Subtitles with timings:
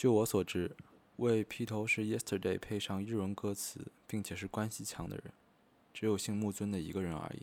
[0.00, 0.74] 据我所知，
[1.16, 5.30] 为披头士《Yesterday》配上日文歌词，并且是关系强的人，
[5.92, 7.42] 只有姓木尊的一个人而已。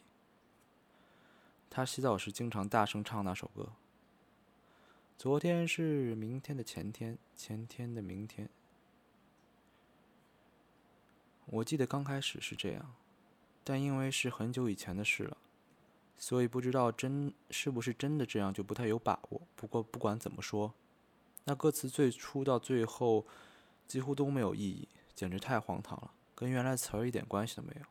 [1.69, 3.73] 他洗澡时经常大声唱那首歌。
[5.19, 8.49] 昨天是明天的前天，前天的明天。
[11.45, 12.95] 我记得刚开始是这样，
[13.63, 15.37] 但因为是很久以前的事了，
[16.17, 19.41] 所以不知道真是不是真的这样，就不太有把握。
[19.55, 20.73] 不过不管怎么说，
[21.47, 23.25] 那歌词最初到最后
[23.87, 27.85] 几乎都没有意义，简直太荒唐了，跟原来词儿一点关系都没有。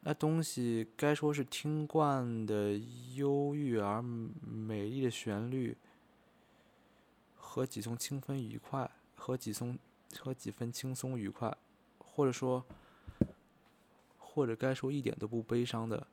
[0.00, 2.80] 那东西该说是听惯的
[3.14, 5.76] 忧郁而美丽的旋律。
[7.34, 9.78] 和几松轻分愉快，和几松
[10.18, 11.56] 和几分轻松愉快，
[11.98, 12.62] 或者说，
[14.18, 16.06] 或者该说一点都不悲伤的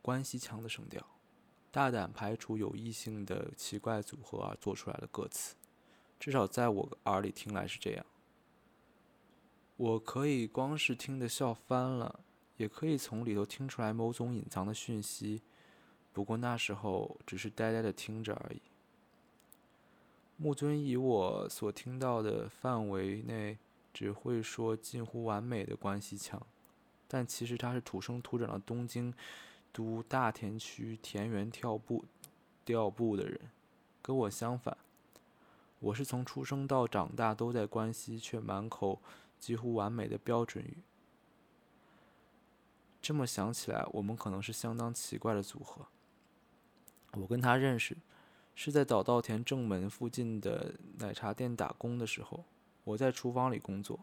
[0.00, 1.04] 关系腔的声调，
[1.74, 5.56] 大胆排除有异性的奇怪组合而做出来的歌词，
[6.20, 8.06] 至少在我耳里听来是这样。
[9.76, 12.20] 我可以光是听得笑翻了，
[12.58, 15.42] 也可以从里头听出来某种隐藏的讯息，
[16.12, 18.62] 不过那时候只是呆呆的听着而已。
[20.36, 23.58] 木尊以我所听到的范围内，
[23.92, 26.40] 只会说近乎完美的关系腔，
[27.08, 29.12] 但其实他是土生土长的东京
[29.74, 32.04] 都大田区田园跳步
[32.64, 33.50] 调步的人，
[34.00, 34.78] 跟我相反。
[35.80, 39.02] 我是从出生到长大都在关西，却满口
[39.40, 40.78] 几乎完美的标准语。
[43.02, 45.86] 这么想起来，我们可能是相当奇怪的组合。
[47.14, 47.96] 我跟他认识。
[48.56, 52.44] 是在早稻田正门附近的奶茶店打工的时候，
[52.84, 53.98] 我在厨房里工作，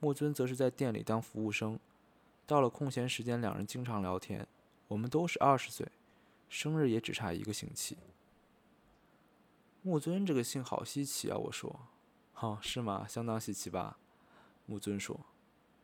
[0.00, 1.78] 木尊则是在店里当服务生。
[2.46, 4.46] 到了空闲时间，两人经常聊天。
[4.90, 5.86] 我们都是二十岁，
[6.48, 7.96] 生日也只差一个星期。
[9.82, 11.36] 木尊这个姓好稀奇啊！
[11.36, 11.74] 我说
[12.34, 13.06] ：“哈，是吗？
[13.08, 13.98] 相当稀奇吧？”
[14.66, 15.20] 木尊说：“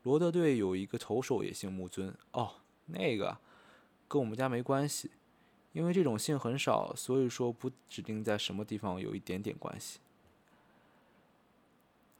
[0.02, 2.12] 罗德队有一个投手也姓木尊。
[2.32, 2.56] 哦，
[2.86, 3.38] 那个
[4.08, 5.12] 跟我们家没关系。”
[5.72, 10.00] 因为这种姓很少，所以说不指定在什么地方有一点点关系。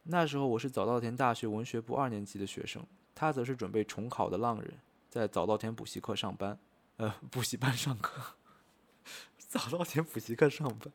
[0.03, 2.81] 那时候我是早稻田大学文学部二年级的学生，
[3.13, 6.57] 他则是准备重考的浪人，在早稻田补习课上班，
[6.97, 8.35] 呃，补习班上课，
[9.37, 10.91] 早稻田补习课上班。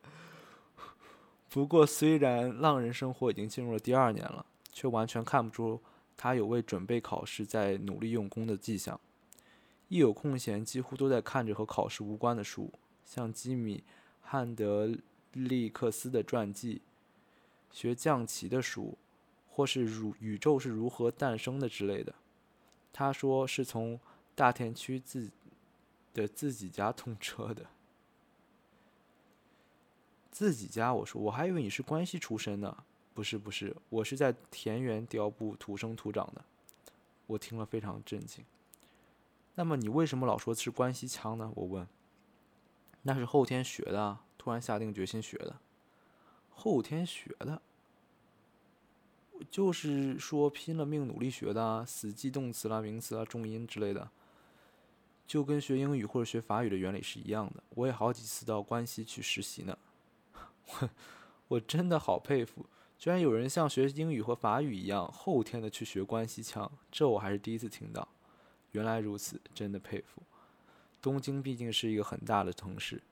[1.49, 5.81] 不过虽然浪人生活已经进入了第二年了，却完全看不出
[6.17, 8.99] 他有为准备考试在努力用功的迹象。
[9.87, 12.73] 一有空闲，几乎都在看着和考试无关的书，
[13.05, 13.77] 像基米·
[14.21, 14.93] 汉德
[15.31, 16.81] 利克斯的传记、
[17.71, 18.97] 学象棋的书，
[19.47, 22.13] 或是如宇宙是如何诞生的之类的。
[22.91, 23.97] 他说是从
[24.35, 25.31] 大田区自
[26.13, 27.65] 的自己家通车的。
[30.31, 30.93] 自己家？
[30.93, 32.83] 我说，我还以为你是关西出身呢。
[33.13, 36.43] 不是，不是，我是在田园雕部土生土长的。
[37.27, 38.43] 我听了非常震惊。
[39.55, 41.51] 那么你为什么老说是关西腔呢？
[41.55, 41.87] 我问。
[43.03, 45.57] 那是后天学的，突然下定决心学的。
[46.49, 47.61] 后天学的，
[49.51, 54.09] 就是说拼了命努力学的，死记动词啦、名词啦、重音之类的，
[55.25, 57.63] 就跟学英语或者学法语的原理是一样的。
[57.69, 59.77] 我也好几次到关西去实习呢。
[60.65, 60.89] 我
[61.47, 62.65] 我真的好佩服，
[62.97, 68.07] 居然有人像学英语和法语一样后天的去学关西腔，这我还是第一次听到。
[68.71, 70.21] 原来如此，真的佩服。
[71.01, 73.03] 东京毕竟是一个很大的城市，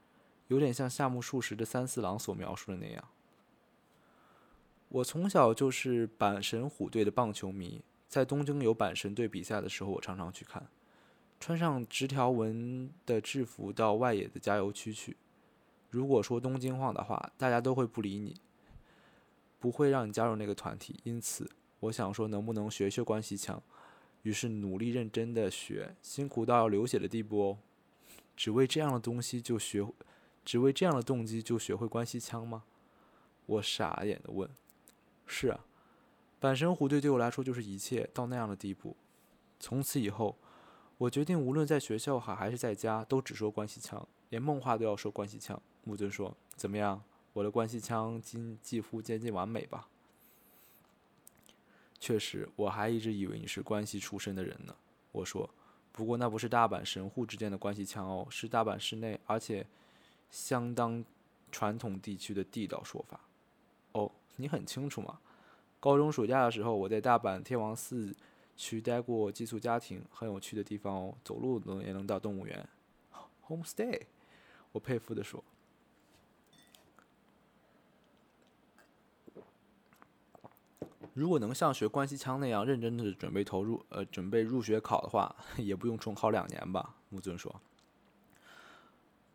[0.47, 3.03] 有点像夏目漱石的三四郎所描述的那样。
[4.87, 10.67] 我从小就是阪神虎队的棒球迷，在东京有阪神队比赛的时候，我常常去看，
[11.41, 15.17] 穿上直条纹的制服到外野的加油区去。
[15.89, 18.39] 如果说东京话的话，大家都会不理你，
[19.59, 20.99] 不会让你加入那个团体。
[21.03, 23.61] 因此，我想说，能不能学学关西腔？
[24.21, 27.57] 于是努力认真的学，辛苦到要流血的地步哦。
[28.37, 29.83] 只为这样的东西就学，
[30.45, 32.63] 只为这样的动机就学会关西腔吗？
[33.47, 34.47] 我傻眼的问。
[35.25, 35.65] 是啊，
[36.39, 38.95] 阪神虎队对我来说就是一切，到那样的地步。
[39.59, 40.37] 从此以后，
[41.01, 45.59] 我决定无论在学校好还是在家，都只说关系腔，连梦话都要说关系腔。
[45.83, 47.01] 木尊说：“怎么样，
[47.33, 49.87] 我的关系腔近几乎接近完美吧？”
[51.99, 54.75] 确实，我还一直以为你是关系出身的人呢。
[55.11, 55.49] 我说，
[55.91, 59.65] 不过那不是大阪神户之间的关系腔哦，是大阪市内，而且
[60.29, 61.03] 相当
[61.51, 63.19] 传统地区的地道说法。
[63.93, 65.19] 哦，你很清楚嘛？
[65.79, 68.15] 高中暑假的时候，我在大阪天王寺
[68.61, 72.69] 去待过寄宿家庭，很有趣的地方哦，走路能也能到动物园。
[73.47, 74.03] Homestay，
[74.71, 75.43] 我佩服的说。
[81.15, 86.93] 如果能像学关西腔那样认真的准备投入，呃，准备入学考的话， 也不用重考两年吧？
[87.09, 87.59] 木尊说。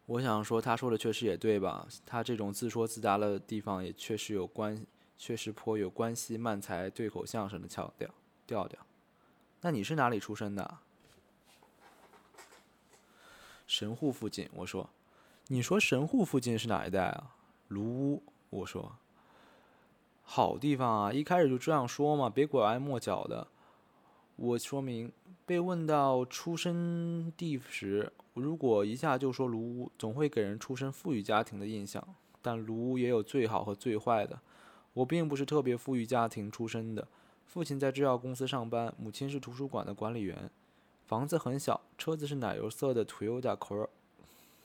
[0.07, 1.89] 我想说，他说的确实也对吧？
[2.07, 4.87] 他这种自说自答的地方，也确实有关，
[5.19, 8.09] 确实颇有关西漫才对口相声的腔调
[8.47, 8.87] 调调。
[9.61, 10.79] 那你是哪里出身的？
[13.67, 14.49] 神户附近。
[14.55, 14.89] 我说。
[15.49, 17.37] 你说神户附近是哪一带啊？
[17.69, 18.23] 卢屋。
[18.51, 18.97] 我说。
[20.23, 21.13] 好地方啊！
[21.13, 23.47] 一开始就这样说嘛，别拐弯抹角的。
[24.35, 25.13] 我说明，
[25.47, 32.07] 被问到出生地时，如果一下就说卢屋，总会给人出身富裕家庭的印象。
[32.43, 34.41] 但卢屋也有最好和最坏的。
[34.95, 37.07] 我并不是特别富裕家庭出身的，
[37.47, 40.51] 父亲在制药公司上班，母亲是图书馆的管理员。
[41.07, 43.89] 房子很小，车子是奶油色的 Toyota Cor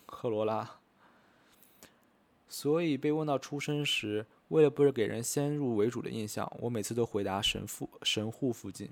[0.05, 0.77] 科罗拉。
[2.49, 8.89] 所以被问到出身时，为了不是给人先入为主的印象，我每次都回答神父神户附近。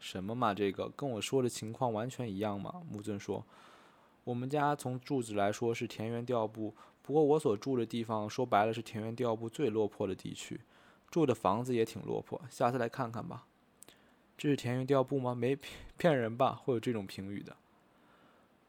[0.00, 2.82] 什么嘛，这个跟我说的情况完全一样嘛。
[2.90, 3.44] 木尊说，
[4.24, 10.60] 我们家从住址来说是田园调布，不过我所住的地方说白了是田园调布最落魄的地区，
[11.12, 12.40] 住的房子也挺落魄。
[12.50, 13.46] 下次来看看吧。
[14.36, 15.34] 这是田园调布吗？
[15.34, 15.56] 没
[15.96, 16.54] 骗人吧？
[16.54, 17.54] 会有这种评语的。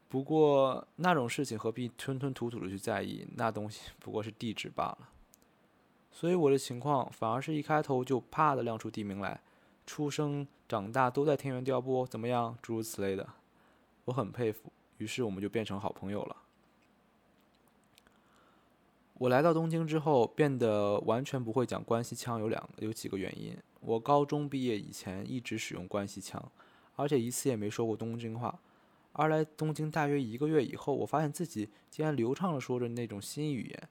[0.09, 3.25] 不过那种事情何必吞吞吐吐的去在意？
[3.35, 5.09] 那东西不过是地址罢了。
[6.11, 9.41] 所以我的情况反而是一开头就啪的亮出地名来，
[9.87, 12.55] 出生长大都在田园调布，怎么样？
[12.61, 13.27] 诸如此类的，
[14.05, 14.71] 我很佩服。
[14.97, 16.42] 于是我们就变成好朋友了。
[19.15, 23.55] 我来到东京之后变得完全不会讲关西腔，有两有几个原因。
[23.79, 26.43] 我高中毕业以前一直使用关西腔，
[26.95, 28.59] 而且一次也没说过东京话。
[29.11, 33.89] 而来东京大约一个月以后，我发现自己竟然流畅的说着那种新语言，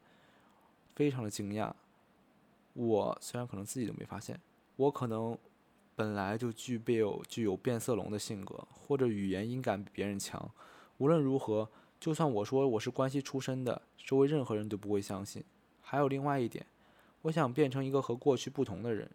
[0.96, 1.72] 非常的惊讶。
[2.72, 4.40] 我虽然可能自己都没发现，
[4.76, 5.38] 我可能
[5.94, 10.50] 本来就具备有具有变色龙的性格，或者语言音感比别人强。
[10.98, 11.68] 无论如何，
[12.02, 15.44] 就算我说我是关西出身的，周围任何人都不会相信。
[15.80, 16.66] 还有另外一点，
[17.22, 19.08] 我想变成一个和过去不同的人，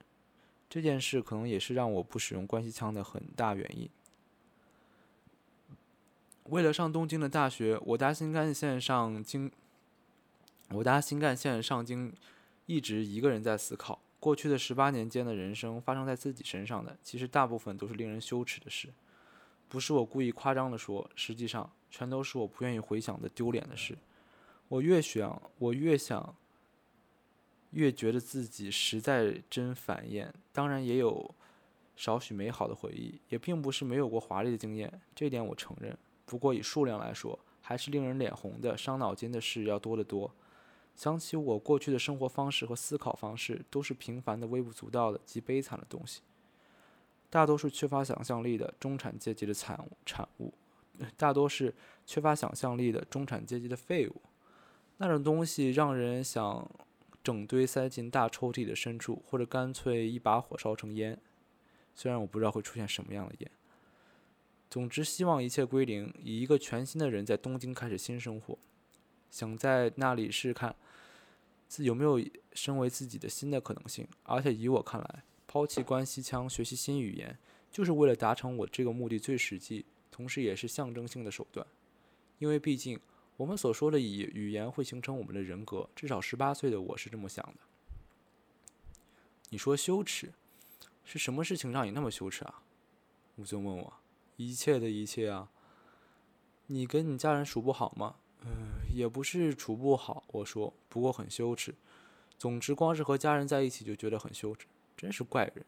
[0.70, 3.90] 这件事可能也是让我不使用关西腔的很大原因。
[6.46, 9.52] 为了上东京的大学，我搭新干线上京，
[10.70, 12.14] 我搭新干线上京，
[12.68, 18.88] 一直一个人在思考过去的十八年间的人生发生在自己身上的，其实大部分都是令人羞耻的事，
[19.70, 23.98] 不是我故意夸张的说，实际上全都是我不愿意回想的丢脸的事。
[24.68, 26.36] 我越想，我越想，
[27.72, 30.34] 越觉得自己实在真烦厌。
[30.52, 31.34] 当然也有
[31.96, 35.98] 少许美好的回忆，也并不是没有过华丽的经验，这点我承认。
[36.26, 40.34] 不过以数量来说，还是令人脸红的、伤脑筋的事要多得多。
[40.96, 46.22] 想起我过去的生活方式和思考方式，都是平凡的、微不足道的、极悲惨的东西。
[47.30, 50.54] 大多是缺乏想象力的中产阶级的产物，产物，
[51.16, 51.74] 大多是
[52.06, 54.22] 缺乏想象力的中产阶级的废物。
[54.98, 56.70] 那种东西让人想
[57.24, 61.20] 整堆塞进大抽屉的深处，或者干脆一把火烧成烟。
[61.94, 63.52] 虽然我不知道会出现什么样的烟。
[64.70, 68.58] 总之，希望一切归零，以一个全新的人在东京开始新生活，
[69.30, 70.76] 想在那里试试看，
[71.68, 72.22] 自有没有
[72.54, 74.08] 身为自己的新的可能性。
[74.24, 75.24] 而且，以我看来，
[75.58, 77.36] 抛弃关西腔，学习新语言，
[77.72, 81.66] 就是为了达成我这个目的最实际，同时也是象征性的手段。
[82.38, 83.00] 因为毕竟，
[83.38, 87.62] 我们所说的以语言会形成我们的人格，至少十八岁的我是这么想的。
[89.50, 90.32] 你说羞耻，
[91.04, 92.62] 是什么事情让你那么羞耻啊？
[93.38, 93.94] 吴尊问我。
[94.36, 95.50] 一切的一切啊！
[96.68, 98.18] 你跟你家人处不好吗？
[98.42, 100.24] 嗯，也不是处不好。
[100.28, 101.74] 我说，不过很羞耻。
[102.38, 105.64] 总之，光是和家人在一起就觉得很羞耻，真是怪人。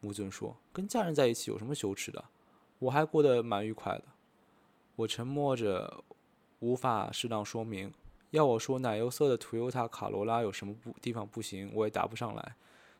[0.00, 2.24] 木尊说：“跟家人在一起有什么羞耻的？
[2.78, 4.04] 我还过得蛮愉快的。”
[4.96, 6.04] 我沉默着，
[6.60, 7.92] 无法适当说明。
[8.30, 12.54] 要我说奶油色的 Toyota 卡罗拉有什么不地方不行，我也答不上来。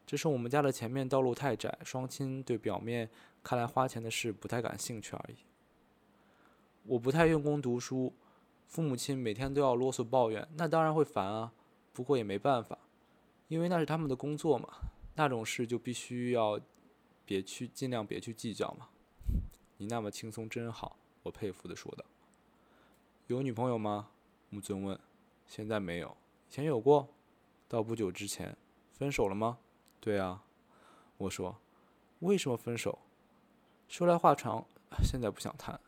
[0.07, 3.09] 只是我们家的前面道路太窄，双亲对表面。
[3.45, 5.37] 看来花钱的事不太感兴趣而已。
[6.85, 8.13] 我不太用功读书，
[8.67, 11.53] 父母亲每天都要啰嗦抱怨，那当然会烦啊。
[11.93, 12.79] 不过也没办法，
[13.47, 14.69] 因为那是他们的工作嘛。
[15.19, 16.61] 那种事就必须要
[17.25, 18.89] 别去，尽量别去计较嘛。
[19.77, 22.05] 你那么轻松真好，我佩服的说道。
[23.27, 24.11] 有女朋友吗？
[24.49, 24.97] 木尊问。
[25.45, 26.17] 现在没有，
[26.49, 27.09] 以前有过。
[27.67, 28.57] 到不久之前，
[28.93, 29.59] 分手了吗？
[30.01, 30.45] 对啊，
[31.17, 31.59] 我说。
[32.21, 33.01] 为什么分手？
[33.89, 34.65] 说来话长，
[35.03, 35.81] 现在不想谈。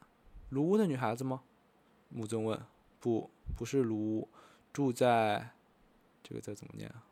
[0.49, 1.45] 卢屋的女孩子吗？
[2.09, 2.61] 木尊问。
[2.99, 4.29] 不，不是卢屋，
[4.73, 5.53] 住在，
[6.21, 7.07] 这个字怎么念啊？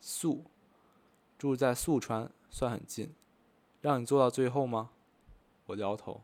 [0.00, 0.44] 宿，
[1.42, 3.12] 住在宿川，算很近。
[3.80, 4.90] 让你做到最后吗？
[5.66, 6.22] 我摇头，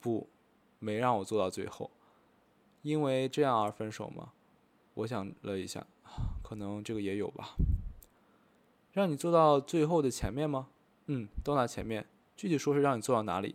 [0.00, 0.28] 不，
[0.80, 1.92] 没让我做到最后。
[2.82, 4.32] 因为这样而分手吗？
[4.94, 5.86] 我想了一下，
[6.42, 7.50] 可能这个也有吧。
[8.90, 10.70] 让你坐到最后的前面吗？
[11.06, 12.04] 嗯，到那前面。
[12.36, 13.54] 具体说是让你坐到哪里？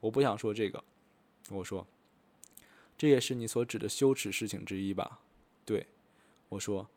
[0.00, 0.84] 我不想说这个。
[1.48, 1.86] 我说，
[2.98, 5.20] 这也是你所指的羞耻事情之一吧？
[5.64, 5.86] 对，
[6.50, 6.90] 我说，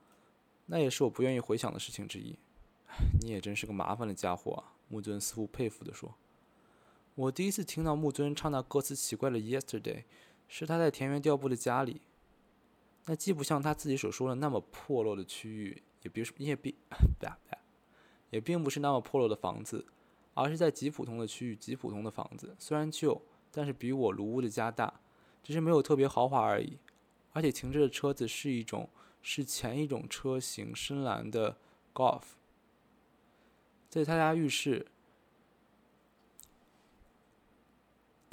[0.66, 2.38] 那也是我不愿意回想的事情之一。
[3.22, 4.74] 你也真是个麻烦的家伙啊！
[4.90, 6.16] 木尊似乎佩服地说。
[7.16, 9.98] 我第一次听到木尊唱那歌词奇怪的《Yesterday》，
[10.48, 12.02] 是他在田园调布的家里。
[13.06, 16.74] 那既不像他自己所说的那么破落的区域，也别说也并，
[18.32, 19.86] 也并不是那么破落的房子，
[20.34, 22.56] 而是在极普通的区域，极普通的房子。
[22.58, 23.22] 虽然旧，
[23.52, 25.02] 但是比我卢屋的家大，
[25.44, 26.78] 只是没有特别豪华而已。
[27.34, 28.90] 而且停着的车子是一种，
[29.22, 31.58] 是前一种车型深蓝的
[31.94, 32.22] Golf。
[33.94, 34.88] 在他家浴室。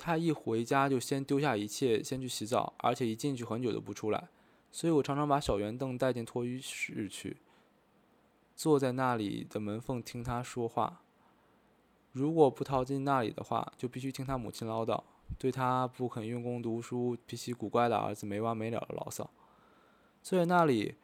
[0.02, 4.29] 他一回家就先丢下一切，先去洗澡，而且一进去很久都不出来，
[4.73, 7.37] 所以我常常把小圆凳带进脱衣室去，
[8.57, 11.02] 坐在那里的门缝听他说话。
[12.12, 15.02] 如果不逃进那里的话，就必须听他母亲唠叨，
[15.38, 19.31] 对他不肯用功读书、脾气古怪的儿子没完没了的牢骚。
[20.23, 20.95] 坐在那里，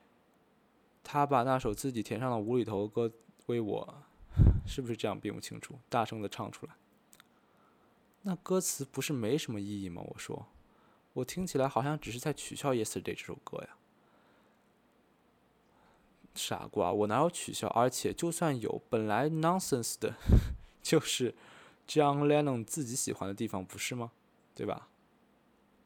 [1.04, 3.12] 他把那首自己填上的无厘头歌
[3.44, 4.02] 为我，
[4.66, 6.74] 是不是这样并不清楚，大声的唱出来。
[8.22, 10.02] 那歌词不是没什么意义吗？
[10.04, 10.46] 我说，
[11.12, 13.76] 我听起来好像只是在取笑《Yesterday》这首歌呀。
[16.34, 17.68] 傻瓜，我哪有取笑？
[17.68, 20.14] 而且就算有，本来 nonsense 的，
[20.82, 21.34] 就是
[21.88, 24.12] John Lennon 自己喜欢的地方，不是吗？
[24.54, 24.88] 对吧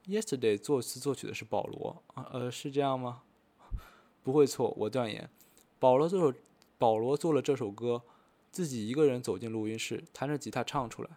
[0.06, 3.22] ？Yesterday 作词作曲的是保罗，呃，是这样吗？
[4.24, 5.30] 不会错，我断言，
[5.78, 6.34] 保罗这首
[6.78, 8.02] 保罗做了这首歌，
[8.50, 11.10] 自己一个人走进录音室，弹着吉他唱出来。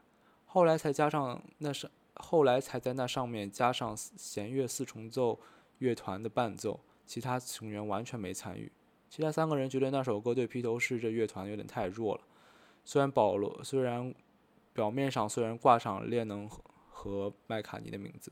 [0.46, 5.40] 后来才加上那是，后来才在那上面加上弦乐四重奏
[5.80, 8.72] 乐团的伴奏，其他成员完全没参与。
[9.10, 12.22] 其他三个人觉得那首歌对披头士这乐团有点太弱了。
[12.86, 14.14] 虽然保罗虽然
[14.74, 16.50] 表面上虽然挂上列侬
[16.92, 18.32] 和麦卡尼的名字。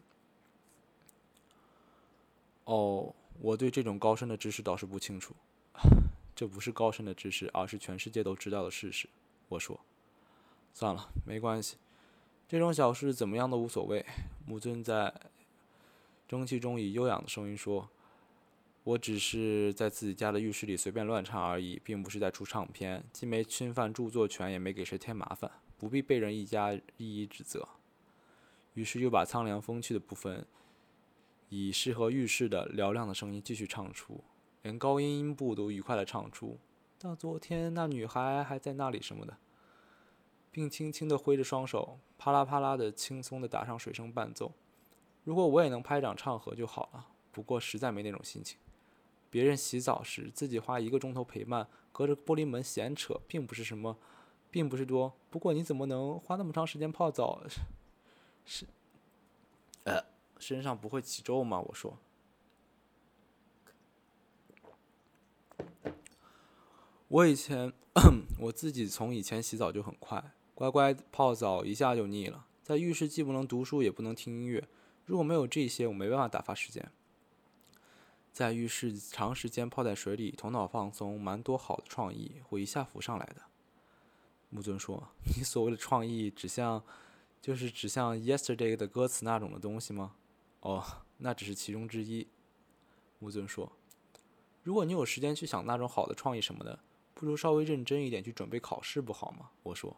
[2.66, 5.36] 哦，我对这种高深的知识倒是不清楚。
[6.42, 9.08] 这不是高深的知识，而是全世界都知道的事实。
[9.48, 9.80] 我说，
[10.74, 11.78] 算了，没关系。
[12.48, 14.04] 这种小事怎么样都无所谓。
[14.48, 15.14] 木尊在
[16.28, 17.88] 蒸汽中以悠扬的声音说
[18.84, 27.70] ：“我只是在自己家的浴室里随便乱唱而已，并不是在出唱片，既没侵犯著作权，也没给谁添麻烦，不必被人一家一一指责。”
[28.74, 30.48] 于是又把苍凉风趣的部分，
[31.50, 34.24] 以适合浴室的嘹亮的声音继续唱出，
[34.62, 36.58] 连高音音部都愉快地唱出。
[37.00, 39.38] 到昨天那女孩还在那里什么的。
[40.54, 44.52] 并轻轻地挥着双手，啪啦啪啦的轻松地打上水声伴奏。
[45.24, 48.60] 如果我也能拍掌唱和就好了，不过实在没那种心情。
[49.30, 53.98] 别人洗澡时，自己花一个钟头陪伴，隔着玻璃门闲扯，并不是什么，
[54.50, 55.14] 并不是多。
[55.30, 57.42] 不过你怎么能花那么长时间泡澡？
[58.44, 58.66] 是，
[59.86, 60.04] 呃，
[60.38, 61.62] 身上不会起皱吗？
[61.62, 61.98] 我说。
[67.12, 67.74] 我以前，
[68.40, 70.32] 我自己从以前洗澡就很快。
[70.56, 74.66] 乖乖泡澡一下就腻了，在浴室既不能读书也不能听音乐，
[75.06, 76.90] 如果没有这些，我没办法打发时间。
[78.32, 83.42] 在浴室长时间泡在水里，头脑放松，蛮多好的创意会一下浮上来的。
[84.50, 86.82] 木尊说：“你所谓的创意，指向，
[87.42, 90.16] 就是指向 Yesterday 的歌词那种的东西吗？”
[90.62, 90.82] 哦，
[91.18, 92.26] 那只是其中之一。
[93.20, 93.70] 木尊说
[94.64, 96.80] ：“如果你有时间去想那种好的创意什么的，
[97.22, 99.96] 不如稍微认真一点去准备考试不好吗？”我说。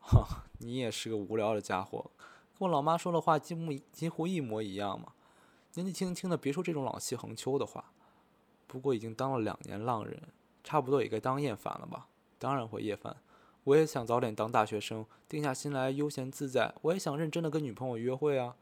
[0.00, 2.10] 哈，你也是个无聊的家伙，
[2.58, 5.12] 跟我老妈说的话几乎几乎一模一样嘛。
[5.74, 7.92] 年纪轻轻的，别说这种老气横秋的话。
[8.66, 10.22] 不过已经当了两年浪人，
[10.64, 12.08] 差不多也该当厌烦了吧？
[12.38, 13.14] 当然会厌烦。
[13.64, 16.74] 我也想早点当大学生，定下心来悠闲自在。
[16.80, 18.56] 我也想认真的跟女朋友约会啊。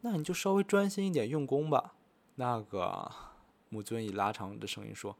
[0.00, 1.94] 那你就稍微专心一点，用功吧。
[2.36, 3.10] 那个，
[3.68, 5.18] 木尊以拉长的声音说：“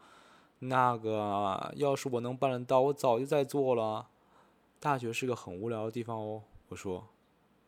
[0.65, 4.09] 那个，要是我能办得到，我早就在做了。”
[4.79, 7.09] 大学是个很无聊的地方哦，我说。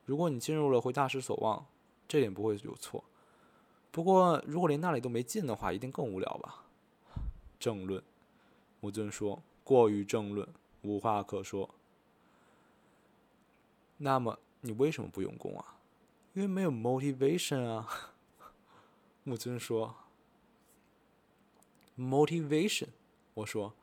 [0.04, 1.66] 如果你进入了，会大失所望，
[2.06, 3.02] 这点不会有错。
[3.90, 6.64] 不过，如果连那里都没进的话，一定更无聊吧？
[7.58, 8.02] 政论，
[8.80, 10.46] 木尊说，过于政论，
[10.82, 11.70] 无话可说。
[13.96, 15.78] 那么，你为什么不用功啊？
[16.34, 17.88] 因为没有 motivation 啊。
[19.24, 19.94] 木尊说。
[21.98, 22.88] motivation，
[23.34, 23.74] 我说。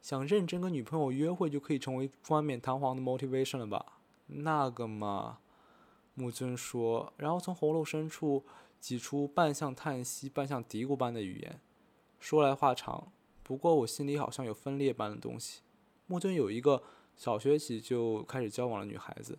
[0.00, 3.84] 想认真跟女朋友约会就可以成为冠冕堂皇的 motivation 了吧？
[4.28, 5.40] 那个嘛，
[6.14, 8.44] 木尊说，然后从喉咙深处
[8.78, 11.60] 挤出半像叹息、半像嘀咕般的语言。
[12.20, 13.10] 说来话长，
[13.42, 15.62] 不过我心里好像有分裂般的东西。
[16.06, 16.84] 木尊有一个
[17.16, 19.36] 小学起就开始交往的女孩子，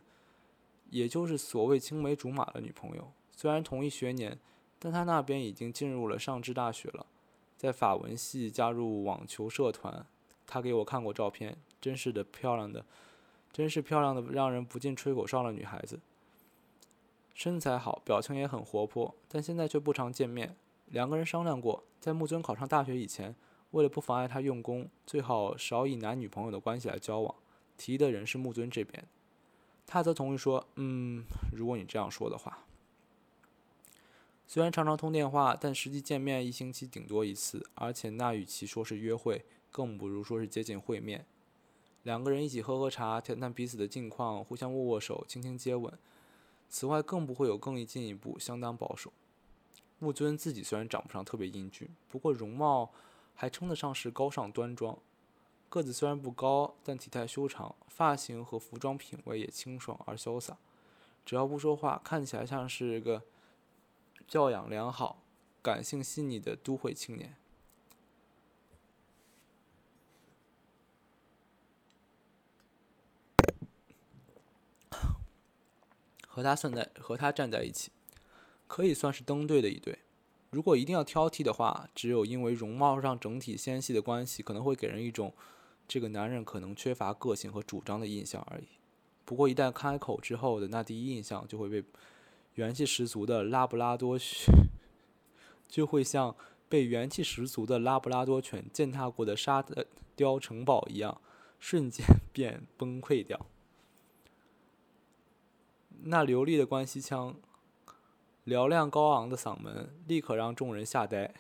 [0.90, 3.12] 也就是所谓青梅竹马的女朋友。
[3.32, 4.38] 虽然同一学年，
[4.78, 7.06] 但他那边已经进入了上智大学了，
[7.60, 10.06] 在法文系加入网球社团。
[10.48, 12.86] 他给我看过照片，真是的漂亮的，
[13.52, 16.00] 真是漂亮的，让人不禁吹口哨的女孩子。
[17.34, 20.56] 身材好，表情也很活泼，但现在却不常见面。
[20.86, 23.36] 两个人商量过，在木尊考上大学以前，
[23.72, 27.36] 为了不妨碍他用功，最好少以男女朋友的关系来交往。
[27.76, 29.06] 提的人是木尊这边，
[29.86, 32.60] 他则同意说：“嗯，如果你这样说的话。”
[34.52, 39.46] 虽然常常通电话，但实际见面一星期顶多一次，而且那与其说是约会。
[39.70, 41.24] 更不如说是接近会面，
[42.02, 45.94] 两个人一起喝喝茶，谈谈彼此的近况，互相握握手，轻轻接吻。
[46.68, 49.14] 此外，更不会有更进一步，相当保守。
[50.00, 52.90] 木尊自己虽然长不上特别英俊，不过容貌
[53.36, 54.98] 还称得上是高尚端庄。
[55.70, 60.58] 个子虽然不高，但体态修长，发型和服装品味也清爽而潇洒。
[61.24, 63.22] 只要不说话，看起来像是个
[64.30, 65.24] 教养良好、
[65.60, 67.36] 感性细腻的都会青年。
[76.28, 77.92] 和他算在和他站在一起，
[78.68, 79.98] 可以算是登对的一对。
[80.52, 85.34] 如果一定要挑剔的话，只有因为容貌上整体纤细的关系，可能会给人一种
[85.88, 88.68] 这个男人可能缺乏个性和主张的印象而已。
[89.26, 91.84] 不过一旦开口之后的那第一印象，就会被
[92.60, 94.20] 元气十足的拉布拉多
[95.66, 96.36] 就会像
[96.68, 99.64] 被元气十足的拉布拉多犬践踏过的沙
[100.14, 101.22] 雕城堡一样，
[101.58, 103.46] 瞬间 便崩溃掉。
[106.04, 107.38] 那流利的关西腔，
[108.46, 111.34] 嘹亮高昂的嗓门，立刻让众人吓呆。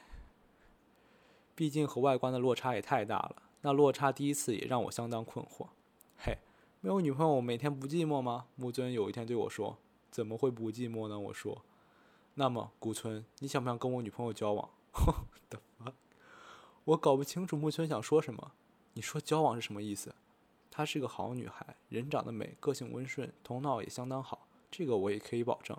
[1.53, 3.43] 毕竟和外观的落差也太大了。
[3.59, 5.67] 那落差第一次也让我相当困惑。
[6.15, 6.37] 嘿，
[6.79, 8.45] 没有女朋友每天不寂寞吗？
[8.55, 9.77] 木尊有一天对我说
[10.11, 11.63] ：“怎么会不寂寞呢？”我说
[12.35, 14.69] ：“那么古村，你想不想跟我女朋友交往？”
[15.49, 15.61] 的
[16.85, 18.51] 我搞不清楚木村想说什么。
[18.93, 20.15] 你说交往是什么意思？
[20.71, 24.47] 她是个好女孩，人长得美，个性温顺，头脑也相当好。
[24.71, 25.77] 这个我也可以保证，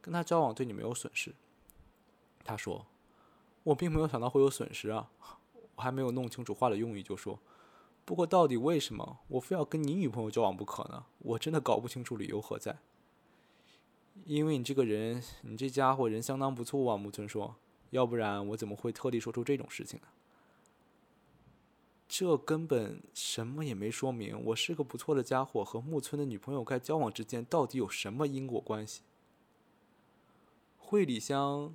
[0.00, 1.34] 跟她交往对你没有损失。
[2.44, 2.86] 他说
[3.64, 5.10] ：“我并没有想到会有损失啊。”
[5.76, 7.38] 我还没有弄清楚话的用意就说
[8.04, 11.06] ：“不过到底为什么我非要跟你女朋友交往不可呢？
[11.20, 12.78] 我真的搞不清楚理由何在。”
[14.26, 16.96] 因为你这个人，你这家伙人相当不错啊。
[16.96, 17.56] 木村说
[17.90, 20.06] ：“要不然我怎么会特地说出这种事情呢？”
[22.08, 24.40] 这根本什么也没说明。
[24.46, 29.02] 我是个不错的家伙，和木村的女朋友该交往之间到底有什么因果关系？
[30.78, 31.74] 惠里香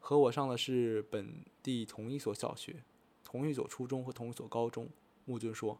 [0.00, 2.82] 和我上的是本地同一所小学，
[3.22, 4.88] 同一所初中和同一所高中。
[5.24, 5.78] 木村说，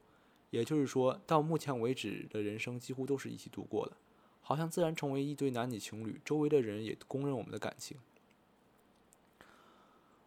[0.51, 3.97] 也就是说到目前为止的人生几乎都是一起度过的，
[4.45, 6.21] 好像自然成为一对男女情侣。
[6.25, 7.97] 周围的人也公认我们的感情。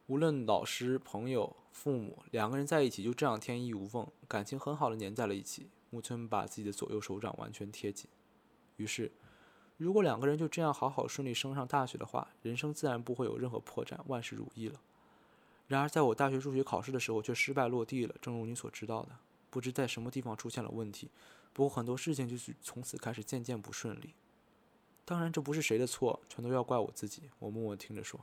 [0.08, 5.68] 无论老师、朋友、父母，两个人在一起就这样天衣无缝，感情很好的粘在了一起。
[5.90, 8.10] 木村把自己的左右手掌完全贴紧。
[8.78, 9.12] 于是，
[9.78, 14.80] 如果两个人就这样好好顺利升上大学的话，人生自然不会有任何破绽，万事如意了。
[15.68, 19.10] 然而，在我大学入学考试的时候却失败落地了，正如你所知道的，
[19.50, 21.10] 不知在什么地方出现了问题。
[21.58, 24.14] 不过很多事情就是从此开始渐渐不顺利。
[25.04, 27.32] 当然，这不是谁的错，全都要怪我自己。
[27.40, 28.20] 我默默听着说。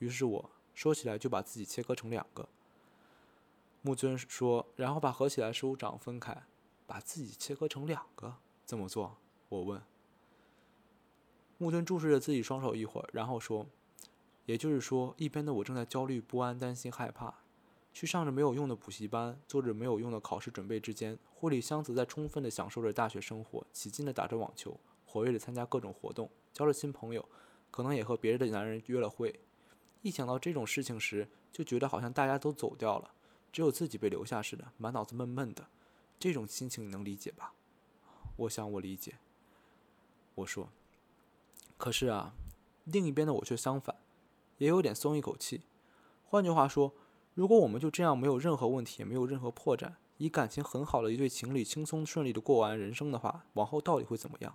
[0.00, 0.50] 于是我。
[0.74, 2.48] 说起来就把自己切割成两个。
[3.82, 6.44] 木尊说，然后把合起来手掌分开，
[6.86, 8.38] 把自己切割成两个。
[8.64, 9.18] 怎么做？
[9.50, 9.80] 我问。
[11.58, 13.66] 木尊注视着自己双手一会儿，然后说
[14.46, 17.34] ：“也就是说，一边的我正在焦虑不安、担心害怕，
[17.92, 27.28] 去上着没有用的补习班，做着没有用的考试准备之间，护理箱则在充分的享受着大学生活，起劲的打着网球，活跃的参加各种活动，交了新朋友，
[27.70, 29.40] 可能也和别的男人约了会。”
[30.02, 33.12] 一想到这种事情时，就觉得好像大家都走掉了，
[33.52, 35.68] 只有自己被留下似的，满脑子闷闷的。
[36.18, 37.52] 这种心情你能理解吧？
[38.36, 39.16] 我想我理解。
[40.36, 40.70] 我说。
[41.76, 42.32] 可是啊，
[42.84, 43.96] 另一边的我却相反，
[44.58, 45.62] 也有点松一口气。
[46.24, 46.94] 换句话说，
[47.34, 54.54] 如果我们就这样没有任何问题，也没有任何破绽，以感情很好的一对情侣轻松顺利的过完人生的话，往后到底会怎么样？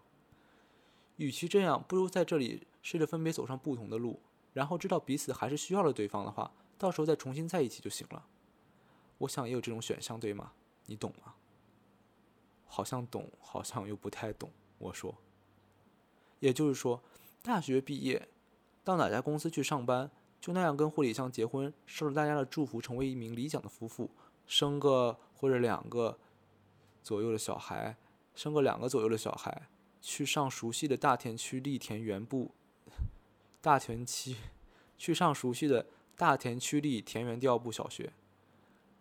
[1.15, 4.19] 与其这样，不如在这里试着分别走上不同的路。
[4.53, 8.25] 然后知道彼此还是需要了对方的话，到时候再重新在一起就行了。
[9.19, 10.51] 我想也有这种选项，对吗？
[10.87, 11.35] 你懂吗？
[12.65, 14.51] 好像懂，好像又不太懂。
[14.79, 15.15] 我说，
[16.39, 17.03] 也就是说，
[17.43, 18.27] 大学毕业，
[18.83, 20.09] 到哪家公司去上班，
[20.39, 24.10] 就那样跟护理相结婚，受了大家的祝福，成为一名理想的夫妇，
[24.45, 26.17] 生个或者两个
[27.04, 27.97] 左右的小孩，
[28.36, 29.67] 生个两个左右的小孩，
[30.02, 32.52] 去上熟悉的大田区立田园部，
[33.62, 34.36] 大田区，
[34.97, 38.13] 去上熟悉的大田区立田园调部小学。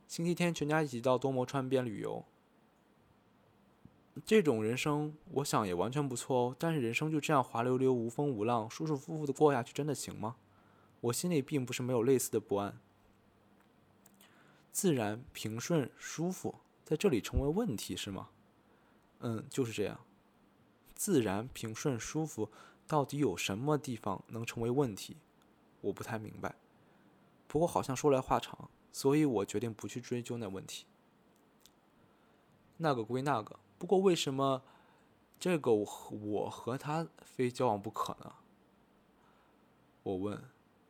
[0.09, 2.25] 星期天全家一起到多摩川边旅游。
[4.25, 6.57] 这种人生，我想也完全不错哦。
[6.59, 10.37] 但是人生就这样滑溜溜、无风无浪、舒舒服服的过下去，真的行吗？
[11.01, 12.79] 我心里并不是没有类似的不安。
[14.73, 18.29] 自然、平顺、舒服，在这里成为问题是吗？
[19.21, 20.01] 嗯，就是这样。
[20.95, 22.51] 自然、平顺、舒服，
[22.87, 25.17] 到底有什么地方能成为问题？
[25.81, 26.57] 我不太明白。
[27.47, 30.87] 不过好像说来话长，所以我决定不去追究那问题。
[32.79, 33.59] 那个归那个。
[33.79, 34.63] 不过为什么
[35.39, 38.35] 这个我和他非交往不可呢？
[40.03, 40.43] 我问。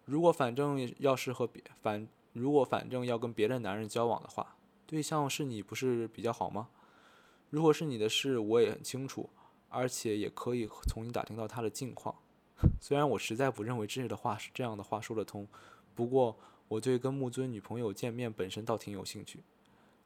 [0.07, 6.69] 如果反正要是和别反，如果反正要跟别的男人交往的话，对象是你不是比较好吗？
[7.51, 9.29] 如果是你的事，我也很清楚，
[9.69, 12.14] 而且也可以从你打听到他的近况。
[12.81, 15.47] 虽然我实在不认为这样的话是这样的话说得通，
[15.95, 16.35] 不过
[16.69, 19.40] 我对跟木尊女朋友见面本身倒挺有兴趣。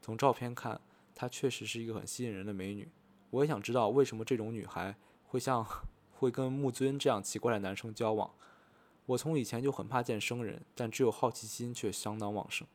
[0.03, 0.81] 从照片看。
[1.13, 2.89] 她确实是一个很吸引人的美女，
[3.29, 5.67] 我也想知道为什么这种女孩会像
[6.13, 8.31] 会跟木尊这样奇怪的男生交往。
[9.11, 12.67] 我从以前就很怕见生人，但只有好奇心却相当旺盛。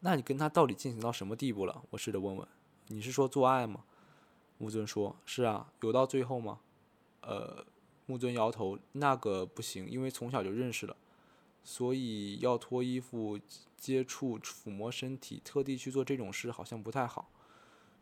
[0.00, 1.82] 那你跟他到底进行到什么地步了？
[1.90, 2.46] 我试着问问。
[2.86, 3.84] 你是说做爱吗？
[4.58, 6.60] 木尊说：“是啊，有到最后吗？”
[7.22, 7.64] 呃，
[8.06, 10.96] 木尊摇头：“那个不行，因为从小就认识了。”
[11.64, 13.38] 所以要脱衣服、
[13.76, 17.28] 接触、抚摸身体，特地去做这种事好像不太好。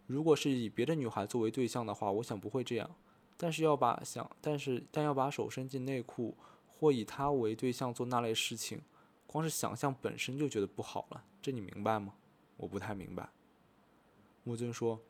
[0.07, 2.91] 如果是以别的女孩作为对象的话，我想不会这样。
[3.37, 6.37] 但是要把想，但是但要把手伸进内裤
[6.69, 8.81] 或以她为对象做那类事情，
[9.27, 11.25] 光是想象本身就觉得不好了。
[11.43, 12.15] 这你明白吗？
[12.57, 13.29] 我不太明白。
[14.45, 15.01] 木尊说：“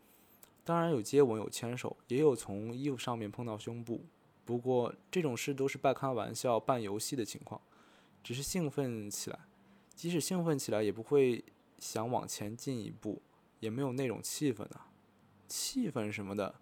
[0.64, 4.04] 当然有接吻，有牵手，也有从衣服上面碰到胸部。
[4.44, 7.60] 不过这种事都是半开玩笑、半游戏的情况。”
[8.24, 9.38] 只是兴奋起来，
[9.94, 11.44] 即使兴奋起来，也不会
[11.78, 13.22] 想往前进一步，
[13.60, 14.90] 也没有那种气氛啊，
[15.46, 16.56] 气氛什么的，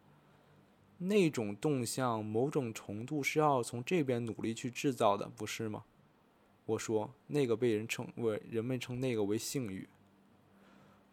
[1.08, 5.84] 那种动向，某种程度是要从这边努力去制造的，不是吗？
[6.66, 9.88] 我说，那个被人称为人们称那个为性欲。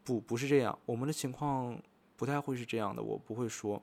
[0.04, 1.82] 不，不是这样，我们的情况
[2.16, 3.04] 不太会是这样的。
[3.04, 3.82] 我不会说，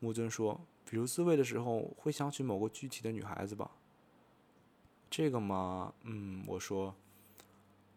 [0.00, 3.70] 木尊说，比如自慰的时候会想起某个具体的女孩子吧。
[5.10, 6.94] 这个嘛，嗯，我说，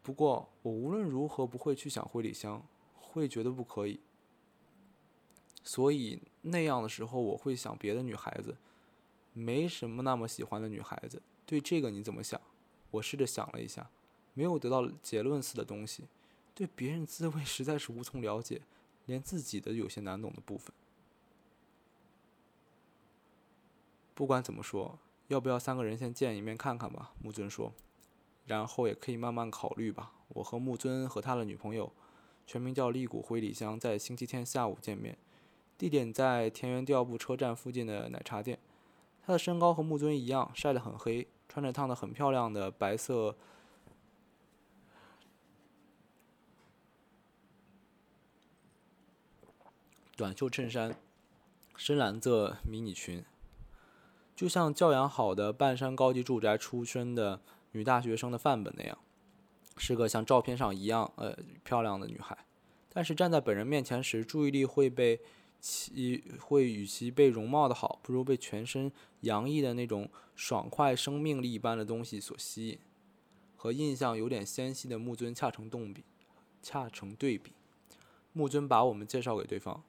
[0.04, 2.62] 不过我无论如何不会去想回李香，
[2.94, 4.02] 会觉得不可以。
[5.66, 8.56] 所以那样的时候，我会想别的女孩子，
[9.34, 11.22] 没什么那么喜欢的女孩子。
[11.46, 12.40] 对这个你怎么想？
[12.92, 13.90] 我试着想了一下，
[14.34, 16.06] 没有得到结论似的东西。
[16.54, 18.62] 对别人滋味实在是无从了解，
[19.08, 20.74] 连自己的有些难懂的部分。
[24.14, 24.98] 不管怎么说。
[25.28, 27.12] 要不要三个人先见一面看看吧？
[27.20, 27.74] 木尊说，
[28.46, 30.12] 然后也可以慢慢考虑吧。
[30.28, 31.92] 我和木尊和他的女朋友，
[32.46, 35.18] 全名叫立谷灰里香，在星期天下午见面，
[35.78, 38.58] 地点在田园调布车站附近的奶茶店。
[39.26, 43.36] 他的身高和木尊一样，晒得很黑，穿着烫得很漂亮的白色
[50.16, 50.96] 短袖衬衫，
[51.76, 53.26] 深蓝色迷你裙。
[54.36, 58.98] 就像教养好的半山高级住宅出身的女大学生的范本那样，
[59.78, 62.38] 是个像照片上一样呃漂亮的女孩，
[62.94, 65.20] 但是站在本人面前时，注意力会被
[65.68, 72.78] 其会与其被容貌的好，不如被全身洋溢的那种爽快生命力一般的东西所吸引，
[73.56, 76.04] 和印象有点纤细的木尊恰成动比，
[76.62, 77.52] 恰成对比。
[78.32, 79.84] 木尊把我们介绍给对方，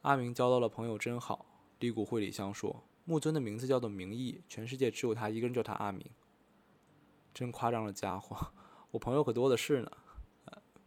[0.00, 1.44] 阿明交到了朋友真好，
[1.80, 2.82] 李谷会里香说。
[3.04, 6.02] 木尊的名字叫做明义，全世界只有他一个人叫他阿明。
[7.34, 8.54] 真夸张的家伙，
[8.92, 9.92] 我朋友可多的是呢。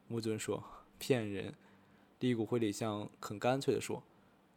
[0.07, 0.63] 木尊说
[0.97, 1.53] ：“骗人。”
[2.21, 4.01] 利古灰里香很干脆地说：“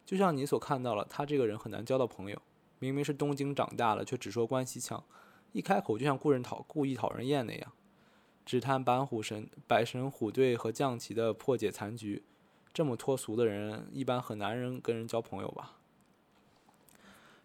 [0.05, 2.41] 就像你所看到了，他这个人很难交到朋友。
[2.79, 5.03] 明明是东京长大了，却只说关西腔，
[5.51, 7.71] 一开口就像故人讨故意讨人厌那样，
[8.45, 12.23] 只谈板虎神、百神虎队和将棋的破解残局。
[12.73, 15.77] 这么脱俗的人，一般很难人跟人交朋友吧？”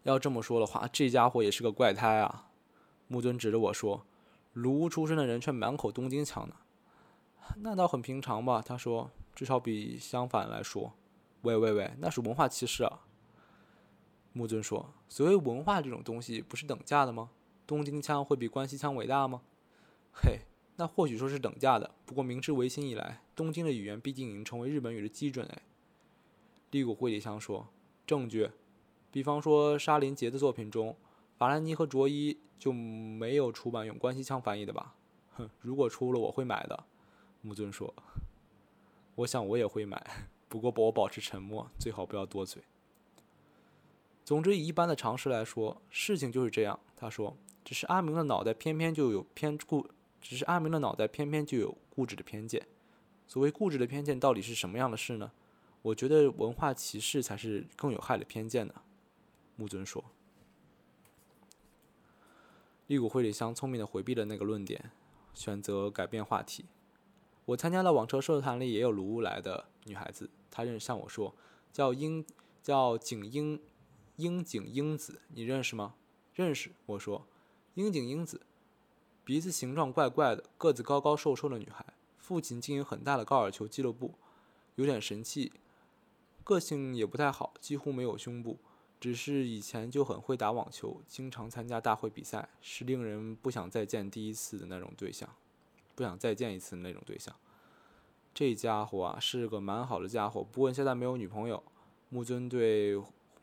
[0.04, 2.48] 要这么说的话，这家伙也是个怪胎啊！
[3.06, 4.04] 木尊指着我说
[4.52, 6.56] ：“卢出身的人却满口东京腔呢。
[7.58, 8.62] 那倒很平常吧。
[8.64, 10.92] 他说，至少比相反来说。
[11.42, 13.00] 喂喂喂，那是文化歧视啊。
[14.32, 17.30] 木尊说，所谓文化这种东西不是等价的吗？
[17.66, 19.42] 东京腔会比关西腔伟大吗？
[20.12, 20.40] 嘿，
[20.76, 21.90] 那或许说是等价的。
[22.04, 25.62] 不过明治维新以来，东京的语言毕竟已经成为日本语的基准哎。
[26.70, 27.68] 利谷惠里香说，
[28.06, 28.50] 证据，
[29.10, 30.96] 比方说沙林杰的作品中，
[31.36, 34.94] 法兰尼和卓一就没有出版用关西腔翻译的吧？
[35.36, 36.84] 哼，如果出了我会买的。
[37.40, 37.92] 木尊说
[39.20, 42.62] ：“我想我也会买，不过我保持沉默，最好不要多嘴。”
[44.24, 46.78] 总之，以一般的常识来说，事情就是这样。
[46.96, 49.86] 他说：“只是阿明的脑袋偏偏就有偏固，
[50.22, 52.66] 只是阿明的脑袋偏偏就有固执的偏见。
[53.26, 55.32] 所谓固执的偏见，到底是什么样的事呢？
[55.82, 58.74] 我觉得文化歧视才是更有害的偏见呢。”
[59.56, 60.02] 木尊说。
[62.86, 64.90] 利谷惠里香聪明的回避了那个论点。
[65.32, 66.64] 选择改变话题。
[67.50, 71.34] 我参加了网车社团里也有卢屋来的女孩子，她认识向我说，
[71.72, 72.24] 叫英，
[72.62, 73.60] 叫景英，
[74.16, 75.94] 樱井英子，你认识吗？
[76.32, 76.70] 认识。
[76.86, 77.26] 我说，
[77.74, 78.42] 樱井英子，
[79.24, 81.84] 鼻子形状怪怪的，个子高高瘦瘦的女孩，
[82.18, 84.14] 父亲经营很大的高尔夫球俱乐部，
[84.76, 85.50] 有点神气，
[86.44, 88.58] 个性也不太好，几乎没有胸部。
[89.00, 95.28] 只是以前就很会打网球，经常参加大会比赛，是令人不想再见第一次的那种对象，
[96.00, 97.34] 不想再见一次那种对象。
[98.32, 101.62] 这家伙啊，是个蛮好的家伙，不过现在没有女朋友。
[102.08, 102.98] 木尊对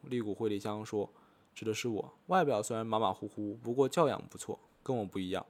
[0.06, 1.08] 利谷惠里香说
[1.54, 5.46] ：“指的是我，外表虽然马马虎虎，不过教养不错，跟我不一样，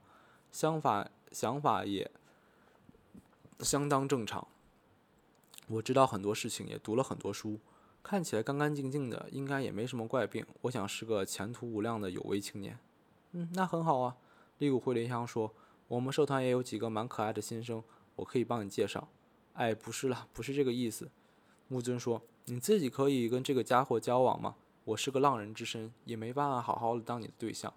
[0.51, 2.11] 想法想法也
[3.59, 4.45] 相当正常。
[5.69, 7.57] 我知道很多事情，也读了很多书。”
[8.03, 10.45] 看起来干干净净的，应该也没什么怪病。
[10.63, 12.77] 我想是个前途无量的有为青年。
[13.31, 14.17] 嗯，那很好啊。
[14.57, 15.53] 利谷惠梨香说
[15.87, 17.83] ：“我们社团也有几个蛮可爱的新生，
[18.15, 19.07] 我可以帮你介绍。”
[19.53, 21.09] 哎，不是了，不是这个意思。
[21.67, 24.55] 木尊说：“你自己可以跟这个家伙交往吗？
[24.85, 27.73] 我是个浪人之身，也没办法好好的当你的对象。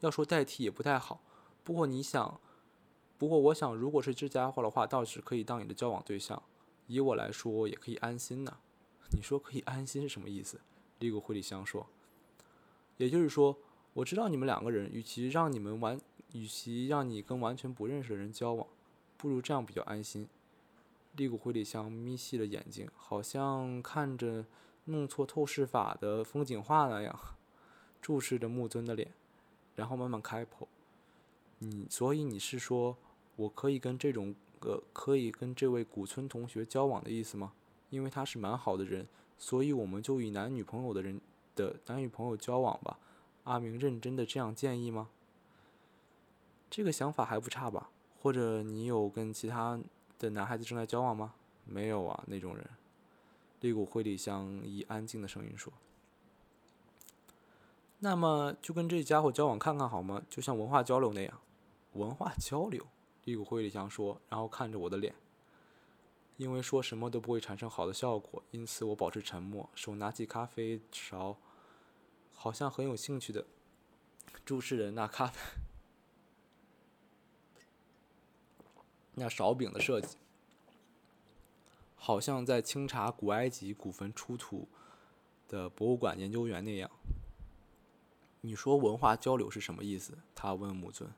[0.00, 1.20] 要说代替也不太好。
[1.64, 2.40] 不过你想，
[3.18, 6.42] 不过我想，如果是这家伙的话，倒是可以当你的交往对象。
[6.86, 8.58] 以我来说，也可以安心呢。”
[9.12, 10.60] 你说可以安心是什么意思？
[10.98, 11.86] 利古惠里香说
[12.98, 13.56] ：“也就是说，
[13.92, 16.00] 我知道你们两个人，与其让你们玩，
[16.36, 18.66] 与其让你跟完全不认识的人交往，
[19.16, 20.28] 不如这样比较安心。”
[21.16, 24.44] 利古惠里香眯细了眼睛，好像看着
[24.84, 27.18] 弄错透视法的风景画那样，
[28.02, 29.10] 注视着木尊的脸，
[29.74, 30.68] 然后慢慢开口
[31.60, 32.98] ：“你所以你是说，
[33.36, 37.54] 我可以跟这种个可以跟这位古村同学交往的意思吗？”
[37.88, 39.06] 因为他是蛮好的人，
[39.38, 41.18] 所以我们就以男女朋友的人
[41.54, 42.98] 的男女朋友交往吧。
[43.44, 45.08] 阿明认真的这样建议吗？
[46.68, 47.90] 这个想法还不差吧？
[48.20, 49.78] 或者你有跟其他
[50.18, 51.34] 的男孩子正在交往吗？
[51.64, 52.68] 没有啊，那种人。
[53.60, 55.72] 利谷惠里香以安静的声音说
[58.00, 60.22] ：“那么就跟这家伙交往看看好吗？
[60.28, 61.40] 就像文化交流那样。”
[61.94, 62.86] 文化交流，
[63.24, 65.14] 利谷惠里香说，然后看着我的脸。
[66.36, 71.38] 因为说什么都不会产生好的效果，因此我保持沉默，手拿起咖啡勺，
[72.34, 73.46] 好像很有兴趣的
[74.44, 75.40] 注视着那咖啡、
[79.18, 80.18] 那勺柄的设计，
[81.96, 84.68] 好像在清查古埃及古坟出土
[85.48, 86.90] 的博物馆研究员那样。
[88.42, 90.18] 你说文化交流是什么意思？
[90.34, 91.10] 他问木尊。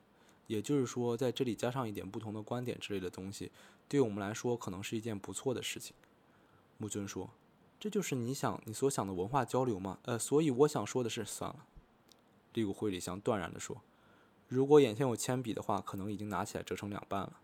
[0.47, 3.51] 也就是说，在这里加上一点不同的观点之类的东西。
[3.87, 5.95] 对我们来说，可能是一件不错的事情。
[6.77, 7.29] 木尊说
[7.79, 11.65] ：“这就是你想、你所想的文化交流吗？”呃，所以我想说的是，算了。
[12.53, 13.79] 利谷惠里香断然地说
[14.47, 17.39] ：“如果眼前有铅笔的话，可能已经拿起来折成两半了。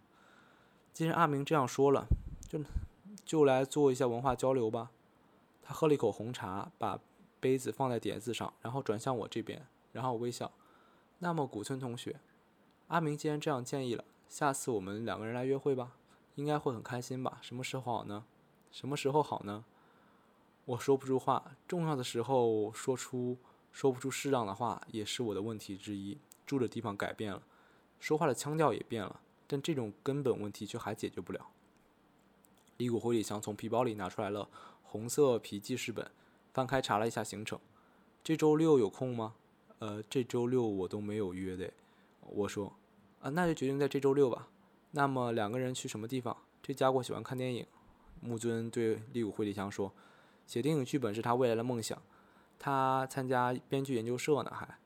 [0.95, 2.08] 既然阿明这样说了，
[2.47, 2.58] 就
[3.25, 4.91] 就来做一下文化交流吧。”
[5.62, 6.97] 他喝了一口红茶，把
[7.41, 10.49] 杯子放在碟子上，然后转向我这边，然后微笑。
[11.19, 12.21] 那么，古村同学，
[12.88, 15.97] 阿明既然这样建议了，下次我们两个人来约会吧。
[16.36, 17.39] 应该会很开心吧？
[17.41, 18.23] 什么时候好呢？
[18.71, 19.65] 什么时候好呢？
[20.63, 23.38] 我说不出话，重要的时候说出
[23.73, 26.17] 说不出适当的话，也是我的问题之一。
[26.45, 27.43] 住的地方改变了，
[27.99, 31.47] 说话的腔调也变了，但这种根本问题却还解决不了。
[32.77, 34.49] 李谷回里香从皮包里拿出来了
[34.84, 36.10] 红色皮记事本，
[36.53, 37.60] 翻开查了一下行程。
[38.23, 39.36] 这周六有空吗？
[39.79, 41.71] 呃，这周六我都没有约的。
[42.21, 42.73] 我说，
[43.21, 44.47] 啊，那就决定在这周六吧。
[44.91, 46.36] 那么两个人去什么地方？
[46.62, 47.65] 这家伙喜欢看电影。
[48.21, 49.91] 木尊对利武惠里香说
[50.47, 52.01] ：“写电影剧本是他未来的梦想，
[52.58, 54.79] 他参加编剧研究社呢，还……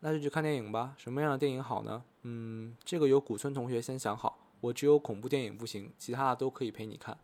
[0.00, 0.94] 那就去看电影吧。
[0.96, 2.02] 什么样的电影好呢？
[2.22, 7.16] 嗯，这个由古村同学先想好，我只有恐怖电影不行，其他的都可以陪你看。”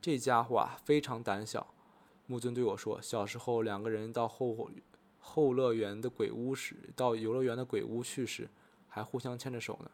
[0.00, 1.74] 这家伙啊，非常胆小。
[2.26, 4.70] 木尊对我说：“小时候两个人到后
[5.18, 8.48] 后乐园的鬼屋时，到游乐园的鬼屋去时，
[8.88, 9.90] 还互相牵着手呢。”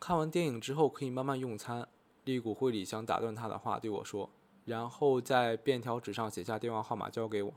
[0.00, 1.86] 看完电影之后可以慢慢用餐。
[2.24, 4.30] 利古会里想打断他的话，对我说
[4.64, 7.54] ：“然后在便条纸上写下电话号码交给我，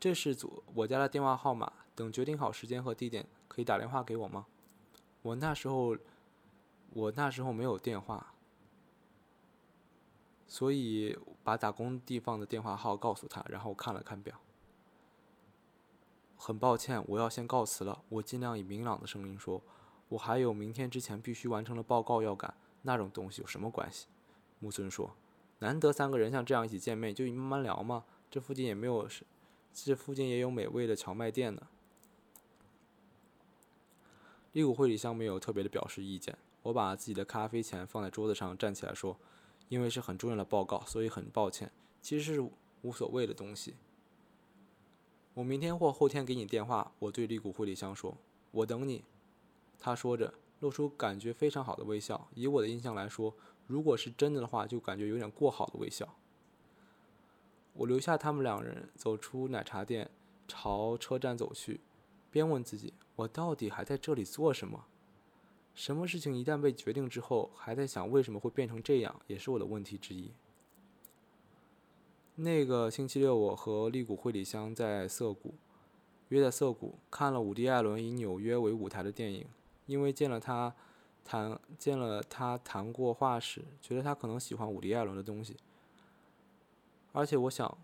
[0.00, 1.72] 这是组我家的电话号码。
[1.94, 4.46] 等决定好时间和地点，可以打电话给我吗？”
[5.20, 5.94] 我那时候，
[6.94, 8.32] 我那时候没有电话。
[10.46, 14.40] 所以把打工地方的电话号告诉他，然后看了看表。
[16.36, 18.02] 很抱歉，我要先告辞了。
[18.08, 19.60] 我尽量以明朗的声音说
[20.08, 24.06] ：“我还有明天之前必须完成的报告要赶，那种东西有什么关系？”
[24.58, 25.14] 木村说
[25.60, 28.04] ：“难得三个人像这样一起见面，就慢慢聊嘛。
[28.30, 29.06] 这附近也没有，
[29.72, 31.68] 这附近也有美味的荞麦店呢。”
[34.52, 36.36] 利古会里香没有特别的表示意见。
[36.62, 39.16] 我把自己的咖啡钱放在桌子上，站起来说。
[39.68, 41.70] 因为是很重要的报告，所以很抱歉。
[42.02, 42.50] 其实是
[42.82, 43.76] 无所谓的东西。
[45.34, 46.90] 我明天或后天给你电话。
[46.98, 48.18] 我对利古惠里香说
[48.50, 49.04] ：“我等你。”
[49.78, 52.28] 他说着，露出感觉非常好的微笑。
[52.34, 53.32] 以我的印象来说，
[53.68, 56.16] 如果是真的的话，就感觉有点过好的微笑。
[57.80, 60.10] 我留下他们两人，走出奶茶店，
[60.46, 61.80] 朝车站走去，
[62.30, 64.84] 边问自己：我到底还在这里做什么？
[65.74, 70.30] 什么事情一旦被决定之后，还在想为什么会变成这样，也是我的问题之一。
[72.34, 75.54] 那个星期六，我和利古惠里香在涩谷，
[76.28, 79.46] 约在涩谷看了伍迪·艾伦以纽约为舞台的电影。
[79.86, 80.74] 因为见了他
[81.24, 85.56] 谈见了他谈过话时，觉得他可能喜欢伍迪·艾伦的东西。
[87.12, 87.78] 而且我想，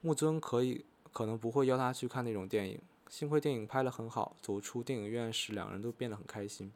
[0.00, 2.80] 木尊可以可能不会邀他去看那种电影。
[3.08, 6.72] 幸亏电影拍得很好，走出电影院时，两人都变得很开心。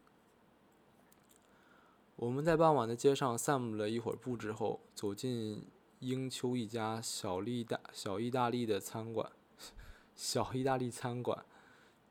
[2.17, 5.67] 我们在傍晚的街上散步了一会儿步之后，走进
[6.01, 9.33] 英丘一家小意大小意大利的餐馆，
[10.15, 11.45] 小意大利餐馆，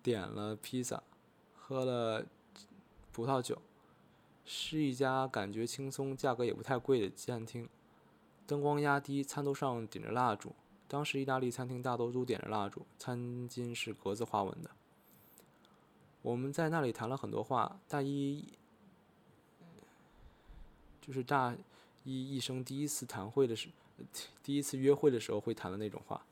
[0.01, 1.03] 点了披萨，
[1.55, 2.25] 喝了
[3.11, 3.61] 葡萄酒，
[4.43, 7.69] 是一家感觉轻松、价格也不太贵的餐厅。
[8.47, 10.53] 灯光压低，餐桌上点着蜡烛。
[10.87, 13.17] 当时意大利餐厅大多都点着蜡烛，餐
[13.49, 14.69] 巾是格子花纹的。
[16.21, 18.45] 我们在那里谈了很多话，大一。
[21.01, 21.55] 就是大
[22.03, 23.69] 一一生第一次谈会的时，
[24.41, 26.25] 第一次约会的时候会谈的那种话。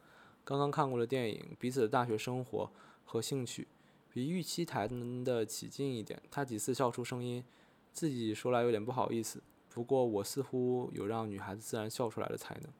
[0.43, 2.71] 刚刚看过的电影，彼此的大学生活
[3.05, 3.67] 和兴趣，
[4.11, 6.19] 比预期谈的起劲一点。
[6.31, 7.43] 他几次笑出声音，
[7.91, 9.43] 自己说来有点不好意思。
[9.73, 12.71] 不过我似乎有让女孩子自然笑出来的才能。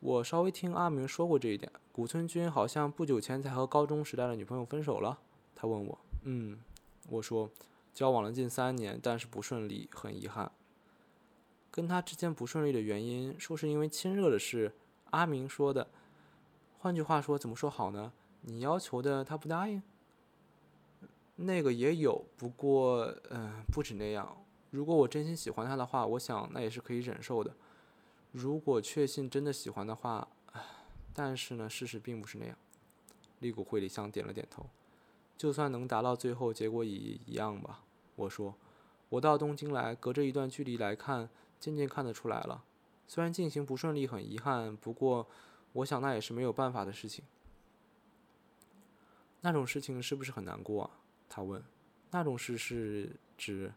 [0.00, 1.72] 我稍微听阿明说过这一点。
[1.90, 5.18] 古村君好像不久前才和高中时代的女朋友分手了。
[5.54, 6.58] 他问我，嗯，
[7.08, 7.50] 我说。
[7.94, 10.52] 交往了近三年，但是不顺利，很遗憾。
[11.68, 14.72] 跟他之间不顺利的原因，说是因为亲热的事。
[15.10, 15.88] 阿明说的。
[16.78, 18.12] 换句话说，怎么说好呢？
[18.42, 19.82] 你要求的他不答应。
[21.34, 24.36] 那个也有，不过，嗯，不止那样。
[24.70, 27.54] 如果我真心喜欢他的话，我想那也是可以忍受的。
[28.32, 30.62] 如果确信真的喜欢的话，唉
[31.14, 32.56] 但是呢，事实并不是那样。
[33.40, 34.66] 利古惠里香点了点头。
[35.36, 37.84] 就算能达到最后结果也一样吧。
[38.16, 38.54] 我说，
[39.08, 41.28] 我到东京来，隔着一段距离来看，
[41.60, 42.64] 渐渐看得出来了。
[43.06, 45.26] 虽然进行不顺利，很遗憾，不过，
[45.72, 47.24] 我想那也是没有办法的事情。
[49.40, 50.90] 那种事情是不是很难过啊？
[51.28, 51.62] 他问。
[52.10, 53.72] 那种事是指，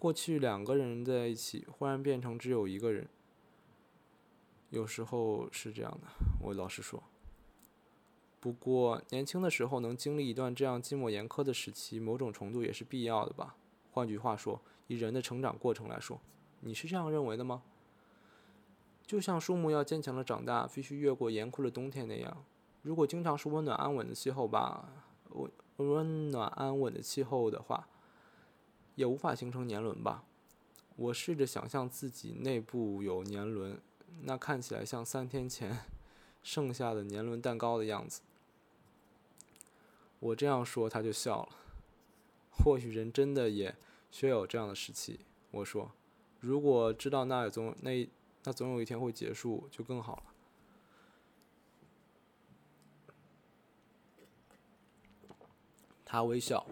[0.00, 3.06] 过去两个人在一起，忽然变成只有一个人。
[4.70, 6.08] 有时候是这样的，
[6.40, 7.02] 我老实说。
[8.40, 13.56] 不过，年轻的时候能经历一段这样寂寞严苛的时期，某种程度也是必要的吧。
[13.90, 16.18] 换句话说，以人的成长过程来说，
[16.60, 17.62] 你是这样认为的吗？
[19.06, 22.42] 就像树木要坚强的长大，必须越过严酷的冬天那样。
[22.80, 24.88] 如果经常是温暖安稳的气候吧，
[25.28, 27.86] 温温暖安稳的气候的话，
[29.00, 30.24] 也无法形成年轮吧。
[30.96, 33.80] 我试着想象自己内部有年轮，
[34.24, 35.86] 那看起来像三天前
[36.44, 38.20] 剩下的年轮蛋糕的样子。
[40.18, 41.48] 我这样说，他就笑了。
[42.62, 43.74] 或许人真的也
[44.10, 45.20] 需要有这样的时期。
[45.50, 45.90] 我说，
[46.40, 48.06] 如果知道那总那
[48.44, 50.22] 那总有一天会结束，就更好了。
[56.04, 56.66] 他微笑，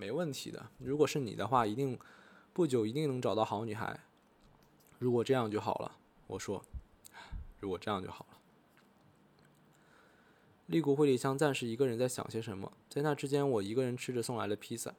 [0.00, 0.70] 没问题的。
[0.78, 1.98] 如果是你的话，一定
[2.54, 4.00] 不久一定能找到好女孩。
[4.98, 5.98] 如果这样就好了。
[6.26, 6.64] 我说，
[7.58, 8.38] 如果这样就好了。
[10.68, 12.72] 利古惠里香暂时一个人在想些什么。
[12.88, 14.94] 在那之间，我一个人吃着送来的披萨。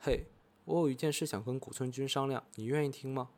[0.00, 0.24] 嘿，
[0.64, 3.28] 我有一件事想跟古村君商量，你愿意听吗？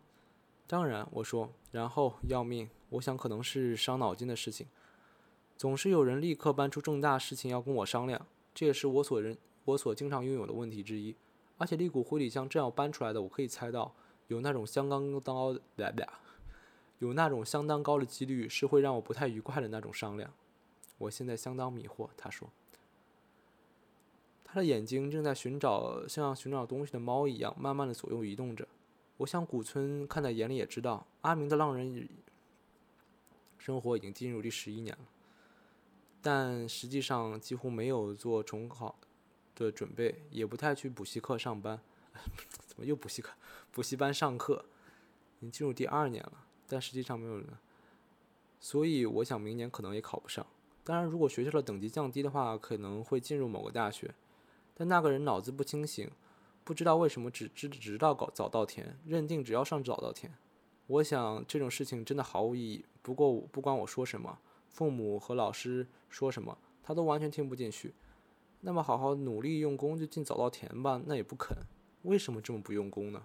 [0.66, 1.52] 当然，我说。
[1.70, 4.66] 然后要命，我想可能是伤脑筋的事情。
[5.58, 11.14] 总是有人立刻搬出重大事情要跟我商量，这也是我所认我所经常拥有的问题之一。
[11.56, 13.94] 而且利古惠里香这样搬出来的，我可以猜到
[14.26, 16.08] 有那种相当高的，
[16.98, 20.32] 有那种相当高的几率是会让我不太愉快的那种商量。
[20.98, 22.50] 我现在相当迷惑，他说。
[24.42, 28.66] 他的眼睛正在寻找像寻找东西的猫一样，慢慢的左右移动着。
[29.16, 32.08] 我想古村看在眼里，也知道阿明的浪人
[33.58, 35.04] 生活已经进入第十一年了，
[36.20, 38.96] 但实际上几乎没有做重考
[39.54, 41.80] 的准备，也不太去补习课上班。
[42.66, 43.32] 怎么又补习课？
[43.72, 44.64] 补习班上课，
[45.38, 47.46] 已经进入第二年了，但实际上没有人。
[48.60, 50.46] 所以我想明年可能也考不上。
[50.84, 54.14] 当然，如果学校的等级降低的话，可能会进入某个大学。
[54.74, 56.10] 但那个人脑子不清醒，
[56.62, 60.32] 不知道为什么只知直到搞早稻田，认定只要上早稻田。
[60.86, 62.84] 我想这种事情真的毫无意义。
[63.02, 64.38] 不过不管我说什么，
[64.68, 67.94] 父母和老师说什么，他都完全听不进去。
[68.66, 71.56] 那么好好努力用功就进早稻田吧，那也不肯。
[72.02, 73.22] 为什么这么不用功呢？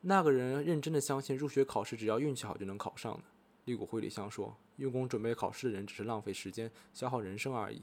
[0.00, 3.22] 那个人认真的相信入学考试只要运气好就能考上的。
[3.66, 4.56] 利谷惠里香说。
[4.76, 7.82] 用功准备考试的人只是浪费时间、消耗人生而已。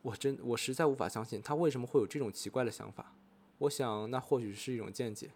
[0.00, 3.14] 我真，我实在无法相信他为什么会有这种奇怪的想法。
[3.58, 5.30] 我想，那或许是一种见解，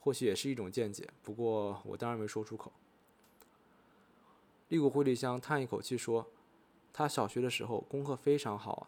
[0.00, 1.06] 或许也是一种见解。
[1.22, 2.72] 不过，我当然没说出口。
[4.68, 6.26] 利古惠里香叹一口气说
[6.92, 8.84] ：“他小学的时候功课非常好啊，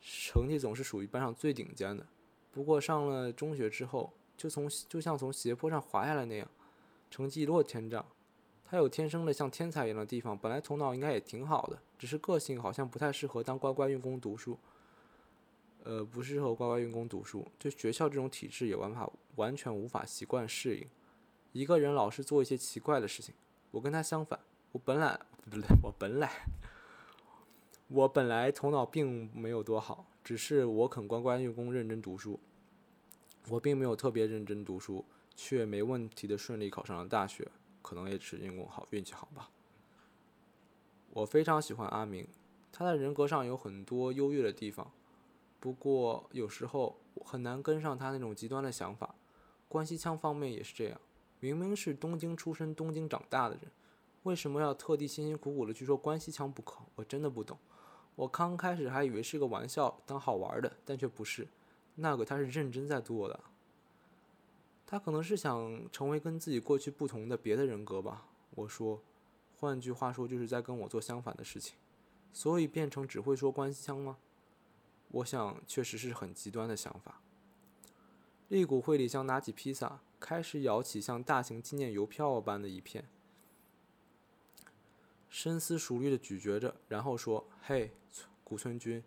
[0.00, 2.06] 成绩总是属于班上最顶尖的。
[2.52, 6.48] 不过上了中学之后，就从就像从斜坡上滑下来那样，
[7.10, 8.04] 成绩一落千丈。”
[8.68, 14.58] 他有天生的像天才一样的地方，本来头脑应该也挺好的，只是个性好像不太适合当乖乖用功读书。
[15.84, 20.88] 呃，不适合乖乖用功读书，对学校这种体制也完法完全无法习惯适应。
[21.52, 23.32] 一个人老是做一些奇怪的事情，
[23.70, 24.40] 我跟他相反，
[24.72, 25.16] 我本来
[25.48, 26.44] 不对，我本来
[27.88, 32.40] 我本来头脑并没有多好，只是我肯乖乖用功认真读书。
[33.48, 35.04] 我并没有特别认真读书，
[35.36, 37.48] 却没问题的顺利考上了大学。
[37.80, 39.48] 可能也是因功好，运气好吧。
[41.10, 42.26] 我非常喜欢阿明，
[42.72, 44.90] 他的人格上有很多优越的地方，
[45.60, 49.14] 不过有时候很难跟上他那种极端的想法。
[49.68, 51.00] 关西腔方面也是这样，
[51.38, 53.70] 明明是东京出生、东京长大的人，
[54.24, 56.80] 为什么要特地辛辛苦苦的去说关西腔不可？
[56.96, 57.56] 我真的不懂。
[58.16, 61.46] 我刚开始还以为是个玩笑，当好玩的，但却不是。
[61.94, 63.38] 那个他是认真在做的。
[64.86, 68.26] 他可能是想成为跟自己过去不同的别的人格吧。
[68.54, 69.02] 我说，
[69.58, 71.76] 换句话说，就是在跟我做相反的事情，
[72.32, 74.16] 所以变成只会说关西腔吗？
[75.08, 77.20] 我想，确实是很极端的想法。
[78.48, 83.04] 利古惠里香拿起披萨，开始咬起像大型纪念邮票般的一片，
[85.28, 87.92] 深思熟虑的咀嚼着，然后说：“嘿，
[88.44, 89.02] 古村君，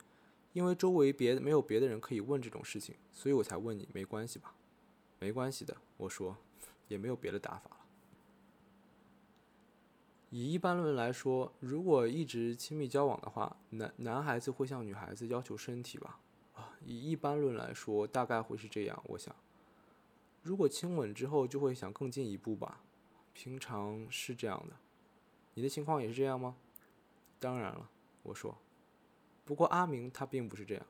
[0.54, 4.56] 因为周围别没有别的人可以问这种事情，所以我才问你，没关系吧？”
[5.20, 6.38] 没关系的，我说，
[6.88, 7.78] 也没有别的打法了。
[10.30, 16.20] 以一般论来说，如果一直亲密交往的话，男男孩子会向女孩子要求身体吧？
[16.56, 19.04] 啊，以一般论来说，大概会是这样。
[19.08, 19.36] 我想，
[20.42, 22.82] 如果亲吻之后就会想更进一步吧？
[23.34, 24.76] 平常是这样的，
[25.60, 26.56] 你的情况也是这样吗？
[27.38, 27.90] 当然了，
[28.24, 28.58] 我说。
[29.44, 30.86] 不过阿明他并不是这样。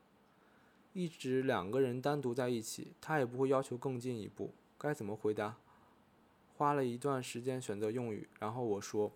[0.92, 4.54] 一直两个人单独在一起，他也不会要求更进一步。
[4.78, 5.56] 该怎么回答？
[6.56, 9.10] 花了一段时间选择用语，然后我说：“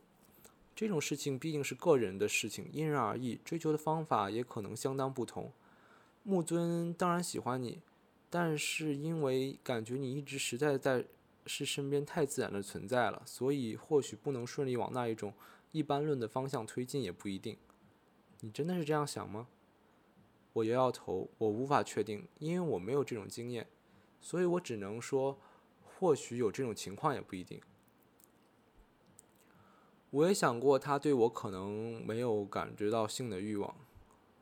[0.74, 5.52] 这种事情毕竟是个人的事情，因人而异，追求的方法也可能相当不同。
[6.24, 7.80] 木尊当然喜欢你，
[8.28, 11.05] 但是因为感觉你一直实在在
[11.47, 15.34] 是身边太自然的存在了，所以或许不能顺利往那一种
[15.72, 17.57] 一般论的方向推进，也不一定。
[18.40, 19.49] 你真的是这样想吗？”
[20.55, 23.66] 我摇摇头，我无法确定，因为我没有这种经验，
[24.20, 25.36] 所以我只能说，
[25.82, 27.61] 或许有这种情况，也不一定。
[30.11, 33.74] 我也想过，他对我可能没有感觉到性的欲望，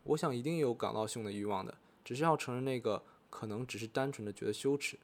[0.05, 4.99] 我想一定有感到性的欲望的，只是要承认那个可能只是单纯的觉得羞耻。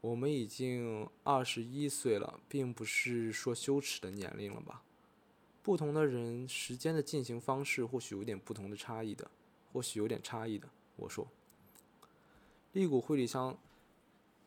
[0.00, 4.82] 我们已经二十一岁了，并不是说羞耻的年龄了吧？
[5.62, 9.30] 不同的人，时间的进行方式或许有点不同的差异的。
[9.70, 11.28] 或许有点差异的，我说。
[12.72, 13.58] 利古惠里香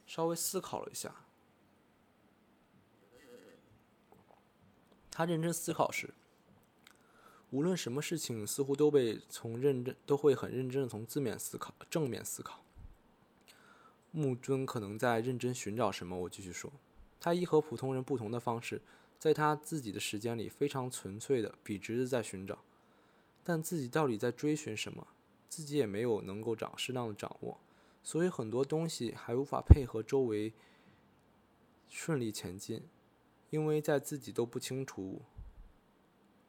[0.08, 1.14] 稍微思考了一下，
[5.12, 6.12] 他认真思考时，
[7.52, 12.64] 无论什么事情，似乎都被从认真都会很认真的从字面思考、正面思考。
[14.12, 16.72] 木尊可能在认真寻找什么，我继续说，
[17.20, 18.82] 他以和普通人不同的方式，
[19.18, 22.60] 在他自己的时间里非常纯粹的、笔直的在寻找，
[23.44, 25.08] 但自己到底在追寻什么，
[25.48, 27.58] 自己也没有能够掌适当的掌握，
[28.04, 30.54] 所以很多东西还无法配合周围
[31.88, 32.84] 顺利前进，
[33.50, 35.22] 因为在自己都不清楚。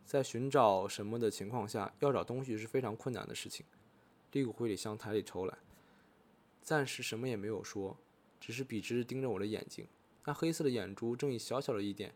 [0.05, 3.65] 在寻找什么的情况下，要找东西是非常困难的事情。
[4.33, 5.57] 利古灰里向台里抽来，
[6.63, 7.99] 暂时什么也没有说，
[8.41, 9.87] 只是笔直盯着我的眼睛。
[10.25, 12.15] 那黑色的眼珠正以小小的一点，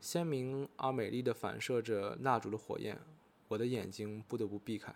[0.00, 3.00] 鲜明而美丽的反射着蜡烛的火焰。
[3.48, 4.94] 我的眼睛不得不避开。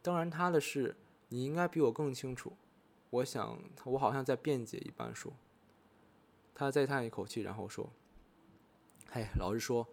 [0.00, 0.96] 当然，他的事
[1.28, 2.56] 你应该比我更清楚。
[3.10, 5.32] 我想，我好像在辩解一般说。
[6.54, 7.92] 他再叹一口气，然后说
[9.10, 9.86] ：“嘿，老实说。”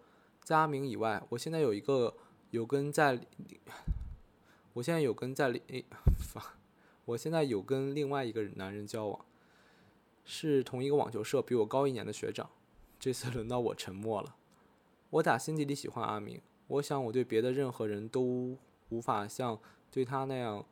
[0.44, 2.16] 在阿明以外，我现在有一个
[2.50, 3.20] 有跟在，
[4.74, 5.62] 我现在有跟在另，
[7.04, 9.24] 我现在有跟另外一个男人交往，
[10.24, 12.48] 是同一个网球社，比我高一年的学长。
[13.00, 14.36] 这次轮到我沉默了。
[15.10, 18.56] 我打心底里喜欢阿明，我想我对别的任何人都
[18.90, 19.58] 无法像
[19.90, 20.64] 对他那样，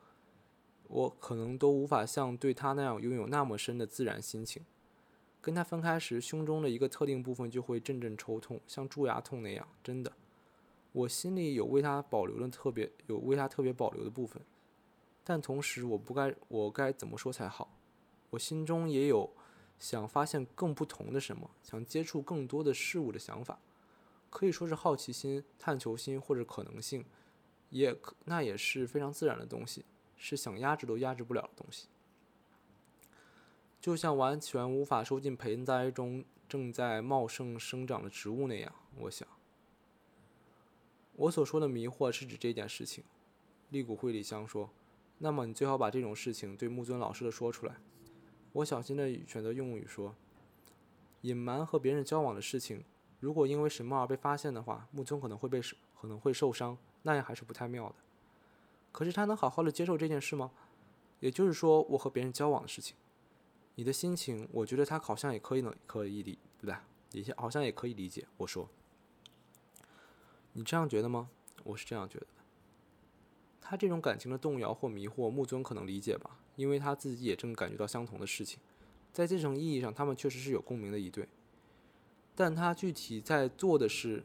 [0.87, 4.63] 我可能都无法像对他那样拥有那么深的自然心情。
[5.41, 9.67] 跟他分开时，胸中的一个特定部分就会阵阵抽痛，像蛀牙痛那样。
[9.83, 10.13] 真的，
[10.93, 14.41] 我心里有为他保留的特别，有为他特别保留的部分，
[15.31, 17.79] 但同时，我不该，我该怎么说才好？
[18.31, 19.33] 我心中也有
[19.79, 23.61] 想发现更不同的什么，想接触更多的事物的想法，
[24.29, 27.05] 可以说是好奇心、探求心或者可能性，
[27.69, 29.85] 也那也是非常自然的东西，
[30.17, 31.87] 是想压制都压制不了的东西。
[33.81, 39.29] 就像完全无法收进盆栽中正在茂盛生长的植物那样，我想。
[41.15, 43.05] 我所说的迷惑是指这件事情。
[43.69, 44.69] 利古惠里香说
[45.23, 47.77] ：“那么你最好把这种事情对木尊老实的说出来。”
[48.53, 50.17] 我小心的选择用语说
[51.23, 52.83] ：“隐瞒和别人交往的事情，
[53.21, 55.61] 如果因为什么而被发现的话，木尊可能会被
[56.01, 57.95] 可能会受伤，那样还是不太妙的。
[58.91, 60.51] 可是他能好好的接受这件事吗？
[61.21, 62.97] 也就是说，我和别人交往的事情。”
[63.77, 66.85] 你的心情，我觉得他好像也可以能，可以理，对吧？
[67.13, 68.27] 也好像也可以理解。
[68.37, 68.69] 我说，
[70.53, 71.31] 你这样觉得吗？
[71.63, 72.27] 我是这样觉得。
[73.61, 78.59] 他这种感情的动摇或迷惑，木尊可能理解吧，因为他自己也正感觉到相同的事情。
[79.13, 81.29] 在这种意义上，他们确实是有共鸣的一对。
[82.35, 84.25] 但他具体在做的事，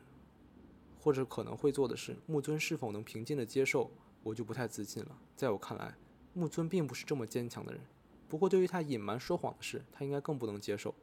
[1.01, 3.91] 或者可能会做的事，木尊是否能平静的接受，
[4.23, 5.17] 我就不太自信了。
[5.35, 5.95] 在我看来，
[6.33, 7.81] 木尊并不是这么坚强的人。
[8.29, 10.93] 不过，对于他隐瞒说谎的事，他应该更不能接受。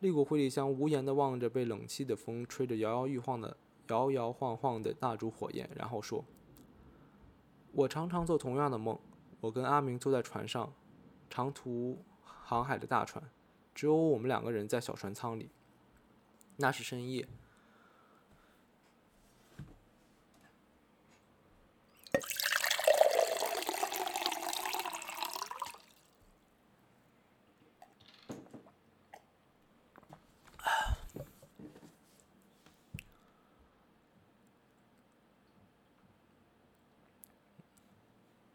[0.00, 3.56] 利古惠里香无言地望着被冷气的风吹着摇摇欲晃的、
[3.88, 6.24] 摇摇晃晃的蜡烛火焰，然后说
[7.72, 8.98] ：“我常常做同样的梦。
[9.40, 10.72] 我跟阿明坐在船上，
[11.28, 13.22] 长途航海的大船，
[13.74, 15.50] 只有我们两个人在小船舱里。
[16.56, 17.26] 那是深夜。”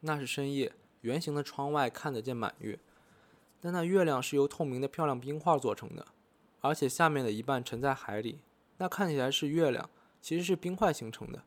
[0.05, 2.79] 那是深夜，圆形的窗外看得见满月，
[3.59, 6.05] 但那月亮是由透明的漂亮冰块做成的，
[6.61, 8.39] 而且下面的一半沉在海里。
[8.77, 9.89] 那看起来是月亮，
[10.21, 11.43] 其实是冰块形成的，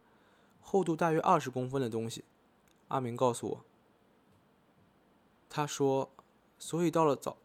[0.61, 2.25] 厚度大约二十公分的东西。
[2.89, 3.65] 阿明告诉我，
[5.49, 6.11] 他说，
[6.59, 7.37] 所以到了早，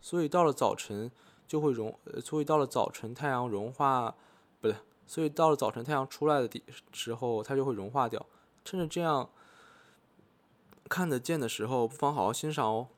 [0.00, 1.12] 所以到了早晨
[1.46, 4.16] 就会融，所以到了早晨太阳融化，
[4.60, 4.76] 不对，
[5.06, 6.60] 所以到了早晨太阳出来的
[6.92, 8.26] 时候，它就会融化掉。
[8.64, 9.30] 趁着这样
[10.88, 12.88] 看得见的时候，不妨好好欣赏哦。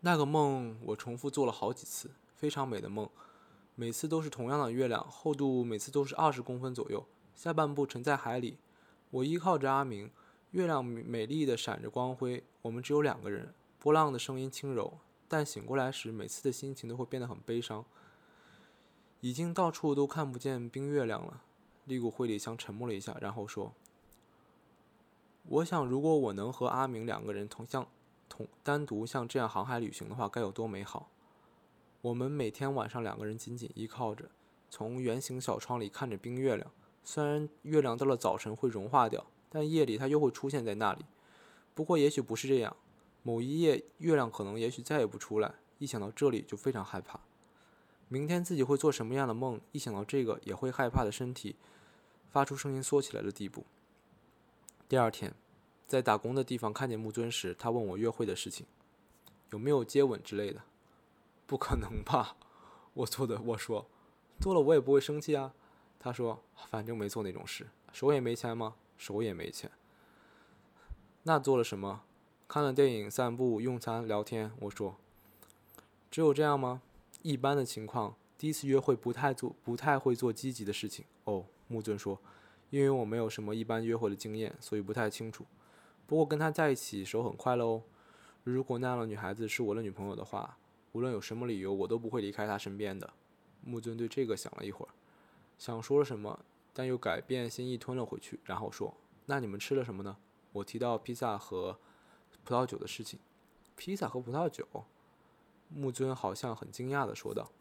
[0.00, 3.08] 那个梦我重复做了好几次，非常美的梦，
[3.74, 8.58] 每次都是同样的月亮，厚度每次都是二十公分左右，下半部沉在海里。
[9.10, 10.10] 我依靠着阿明，
[10.52, 12.44] 月亮美丽的闪着光辉。
[12.62, 14.98] 我们只有两个人，波浪的声音轻柔，
[15.28, 17.84] 但醒过来时，每次的心情都会变得很悲伤。
[19.20, 21.42] 已经到处都看不见冰月亮了。
[21.84, 23.74] 利古惠里香沉默了一下，然后说。
[25.50, 27.84] 我想，如果我能和阿明两个人同像
[28.28, 31.10] 同单独像这样航海旅行的话，该有多美好！
[32.02, 34.26] 我们每天晚上两个人紧紧依靠着，
[34.70, 36.70] 从圆形小窗里看着冰月亮。
[37.02, 41.04] 虽然月亮到了早晨会融化掉，但夜里它又会出现在那里。
[41.74, 42.76] 不过也许不是这样，
[43.24, 45.54] 某一夜月亮可能也许再也不出来。
[45.78, 47.18] 一想到这里就非常害怕。
[48.06, 51.56] 明天自己会做什么样的梦，一想到这个也会害怕的身体
[52.30, 53.64] 发出声音缩起来的地步。
[54.90, 55.32] 第二天，
[55.86, 58.66] 在打工的地方看见木尊时，他问我约会的事情，
[59.50, 60.62] 有没有接吻之类的。
[61.46, 62.34] 不可能吧？
[62.94, 63.86] 我做的，我说，
[64.40, 65.54] 做了我也不会生气啊。
[66.00, 68.74] 他说，反正没做那种事，手也没牵吗？
[68.98, 69.70] 手也没牵。
[71.22, 72.02] 那做了什么？
[72.48, 74.50] 看了电影、散步、用餐、聊天。
[74.58, 74.96] 我说，
[76.10, 76.82] 只有这样吗？
[77.22, 81.04] 一般的情况，第一次约会不太做，不太会做积极的事情。
[81.22, 82.20] 哦，木尊说，
[82.70, 85.44] 因为我没有什么一般约会的经验，所以不太清楚。
[86.06, 87.82] 不过跟她在一起时候很快乐哦。
[88.44, 90.56] 如果那样的女孩子是我的女朋友的话，
[90.92, 93.12] 无论有什么理由，我都不会离开她身边的。
[93.62, 94.88] 木尊对这个想了一会儿，
[95.58, 96.40] 想说了什么，
[96.72, 98.94] 但又改变心意吞了回去，然后说
[99.26, 100.16] ：“那你们吃了什么呢？”
[100.52, 101.78] 我提到披萨和
[102.42, 103.20] 葡萄酒的事情。
[103.76, 104.66] 披萨和葡萄酒。
[105.68, 107.52] 木尊好像很惊讶的说道：“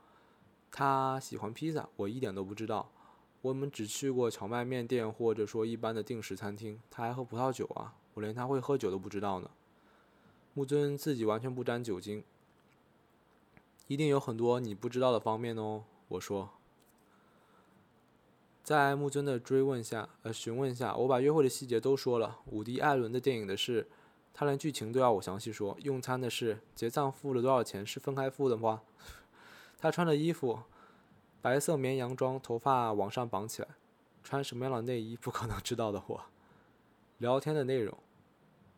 [0.72, 2.90] 他喜欢披萨，我一点都不知道。
[3.42, 6.80] 我们只去过荞麦面店，或者说一般的定时餐厅。
[6.92, 9.50] 他还喝葡萄酒啊，我连他会喝酒都不知道呢。”
[10.54, 12.24] 木尊自己完全不沾酒精，
[13.88, 15.84] 一定有很多你不知道的方面哦。
[16.10, 16.50] 我说，
[18.64, 22.40] 在木尊的追问下，呃，询问下，我把约会的细节都说了。
[22.48, 23.88] 伍迪·艾伦的电影的事。
[24.32, 28.82] 他连剧情都要我详细说，用餐的事，结账付了多少钱，是分开付的吗？
[29.78, 30.60] 他穿的衣服，
[31.42, 33.70] 白色绵羊装，头发往上绑起来，
[34.24, 36.26] 穿什么样的内衣，不可能知道的我。
[37.18, 37.98] 聊天的内容，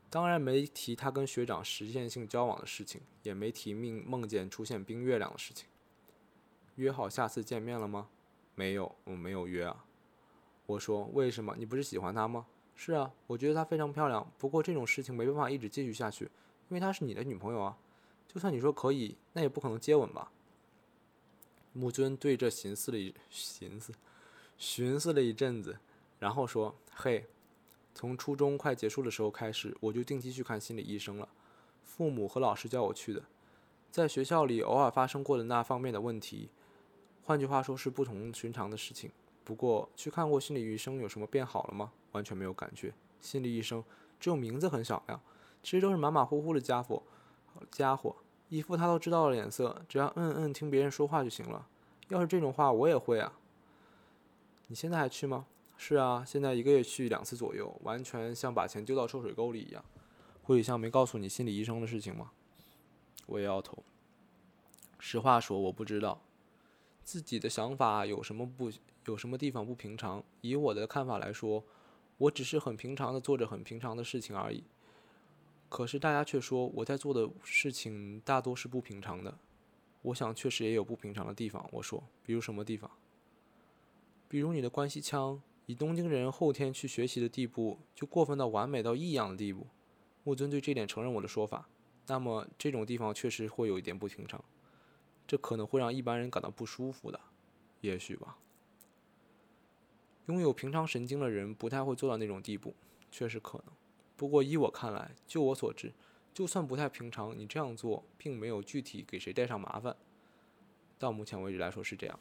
[0.10, 5.68] 当然没提他跟学长实现性交往的事情，也没提梦梦见出现冰月亮的事情。
[6.76, 8.10] 约好下次见面了吗？
[8.54, 9.86] 没有，我没有约啊。
[10.68, 11.56] 我说为什么？
[11.58, 12.46] 你不是喜欢他吗？
[12.76, 14.32] 是啊，我觉得她非常漂亮。
[14.38, 16.26] 不过这种事情没办法一直继续下去，
[16.70, 17.78] 因为她是你的女朋友啊。
[18.28, 20.32] 就算你说可以，那也不可能接吻吧？
[21.74, 23.94] 木尊对这寻思了一寻思，
[24.58, 25.80] 寻思了一阵子，
[26.20, 27.26] 然后说：“嘿，
[27.96, 31.30] 从初中快结束的时候开始，我就定期去看心理医生了。
[31.84, 33.24] 父母和老师叫我去的。
[33.90, 36.50] 在学校里偶尔发生过的那方面的问题，
[37.24, 39.12] 换句话说是不同寻常的事情。
[39.44, 42.94] 不过去看过心理医生，有什么变好了吗？”完全没有感觉。
[43.22, 43.82] 心理医生
[44.20, 45.22] 只有名字很响亮，
[45.64, 47.02] 其实都是马马虎虎的家伙，
[47.70, 48.16] 家伙
[48.52, 51.66] 一副他都知道的脸色，只要嗯嗯听别人说话就行了。
[52.10, 53.32] 要是这种话我也会啊。
[54.68, 55.46] 你现在还去吗？
[55.78, 59.82] 是啊，现在一个月去两次左右，完全像把钱丢到臭水沟里一样。
[60.44, 62.32] 护理箱没告诉你心理医生的事情吗？
[63.26, 63.82] 我摇摇头。
[65.00, 66.22] 实话说，我不知道
[67.06, 68.70] 自己的想法有什么不
[69.06, 70.22] 有什么地方不平常。
[70.42, 71.64] 以我的看法来说。
[72.18, 74.64] 我只是很平常的做着很平常的事情而已，
[75.72, 79.38] 可是大家却说我在做的事情大多是不平常的。
[80.02, 81.66] 我想确实也有不平常的地方。
[81.72, 82.92] 我说，比如什么地方？
[84.28, 89.66] 比如你的关系腔，以东京人后天去学习的地步，就过分到完美到异样的地步。
[90.26, 91.70] 木尊对这点承认我的说法。
[92.08, 94.44] 那么这种地方确实会有一点不平常，
[95.26, 97.18] 这可能会让一般人感到不舒服的，
[97.80, 98.38] 也许吧。
[100.26, 102.76] 拥有平常神经的人不太会做到那种地步，
[103.10, 103.68] 确实可能。
[104.22, 105.92] 不过依我看来，就我所知，
[106.32, 109.96] 就算不太平常，你这样做并没有具体给谁带上麻烦。
[111.00, 112.20] 到目前为止来说是这样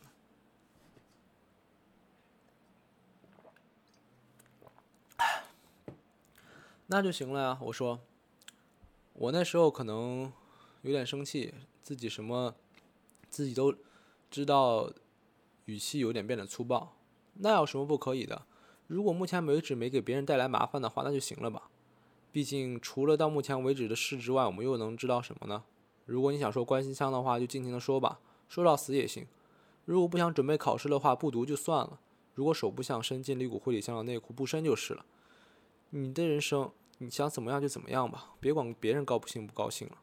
[5.19, 5.23] 的。
[6.89, 8.01] 那就行了呀，我说。
[9.13, 10.33] 我那时候可能
[10.81, 12.55] 有点生气，自己什么
[13.29, 13.75] 自己都
[14.31, 14.91] 知道，
[15.67, 16.97] 语气有点变得粗暴。
[17.35, 18.47] 那有什么不可以的？
[18.87, 21.70] 如果目前为止没给别人带来麻烦的话，那就行了吧。
[22.33, 25.64] 毕竟除了到目前为止的事之外，我们又能知道什么呢？
[26.07, 29.26] 如果你想说关心腔的话，就尽情的说吧，说到死也行。
[29.85, 32.01] 如果不想准备考试的话，不读就算了。
[32.35, 35.05] 如果手不想伸进李谷会里箱的内裤，不伸就是了。
[35.91, 39.99] 你的人生，你想怎么样就怎么样吧，别管别人高不兴不高兴了。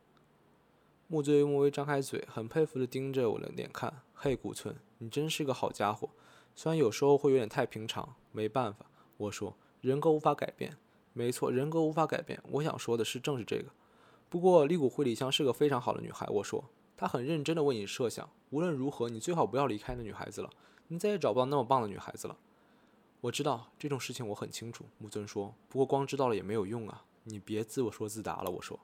[1.08, 4.02] 木醉木微张开嘴，很佩服的盯着我的脸看。
[4.14, 6.10] 嘿，古村，你真是个好家伙。
[6.54, 8.86] 虽然有时候会有点太平常，没办法。
[9.16, 10.78] 我说，人格无法改变，
[11.18, 12.40] 没错，人格无法改变。
[12.52, 13.72] 我想说的是，正是这个。
[14.30, 16.28] 不过，丽谷惠里香是个非常好的女孩。
[16.30, 16.64] 我说，
[16.96, 20.50] 她很认真的为你设想，无论如何，你最好不要离开那女孩子了。
[20.90, 22.38] 你再也找不到那么棒的女孩子了。
[23.22, 24.86] 我知道这种事情，我很清楚。
[25.00, 27.04] 木尊说，不过光知道了也没有用啊。
[27.24, 28.52] 你别自我说自答了。
[28.52, 28.80] 我说。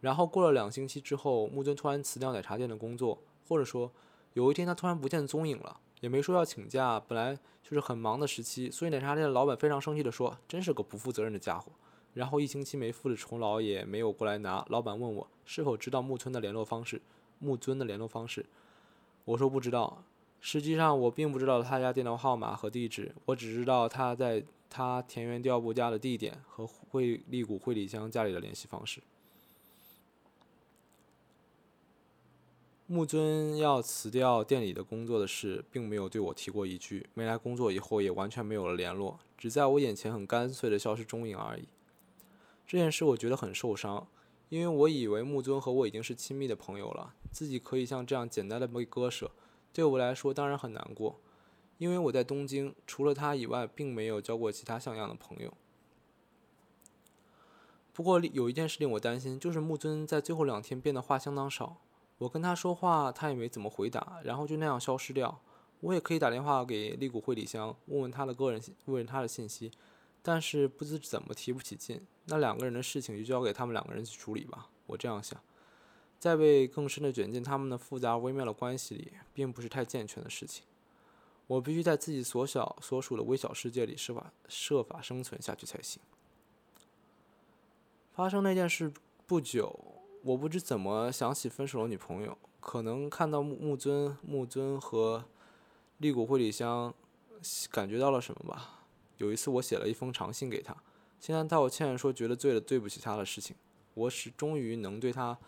[0.00, 3.92] 然后过了两星期之后，木尊突然辞掉奶茶店的工作，或者说，
[4.32, 5.78] 有一天他突然不见踪影了。
[6.02, 11.70] 也没说要请假，本来就是很忙的时期，所以奶茶店的老板非常生气的说：“真是个不负责任的家伙。”
[12.12, 14.66] 然后一星期没付的酬劳也没有过来拿。
[14.68, 17.00] 老板问我是否知道木村的联络方式，
[17.38, 18.44] 木尊的联络方式。
[19.24, 20.02] 我说不知道。
[20.40, 29.00] 实际上，我并不知道他家电脑号码和地址，我只知道他在他田园调布家的地点和惠利谷惠里香家里的联系方式。
[32.92, 37.08] 木尊要辞掉店里的工作的事，并没有对我提过一句。
[37.14, 41.66] 没来工作以后，也完全没有了联络，只在我眼前很干脆的消失踪影而已。
[42.66, 44.06] 这件事我觉得很受伤，
[44.50, 49.30] 因为我以为木尊和我已经是亲密的朋友了，自己可以像这样简单的被割舍。
[49.72, 51.18] 对我来说当然很难过，
[51.78, 55.54] 因为我在东京除了他以外，并没有交过其他像样的朋友。
[57.94, 61.78] 不过有一件事令我担心，就是木尊在最后两天变得话相当少。
[62.22, 65.40] 我跟他说话，他也没怎么回答，然后就那样消失掉。
[65.80, 69.72] 我也可以打电话给利谷惠里香，问问他的个人问问他的信息，
[70.22, 72.00] 但是不知怎么提不起劲。
[72.26, 75.36] 那两个人的事情就交给他们两个人去处理吧，我这样想。
[76.20, 80.64] 再被更深的卷进他们的复杂微妙的关系里，并不是太健全的事情。
[81.48, 86.00] 我必须在自己所小所属的微小世界里设法设法生存下去才行。
[88.12, 88.92] 发生那件事
[89.26, 89.91] 不久，
[90.22, 95.24] 我不知怎么想起分手的女朋友，可能看到木木尊木尊和
[95.98, 96.94] 利谷惠里香，
[97.70, 98.84] 感觉到了什么吧。
[99.18, 100.76] 有一次我写了一封长信给他，
[101.20, 103.56] 向他道歉，说觉得做了对不起他的事情。
[103.94, 105.38] 我是终于能对他。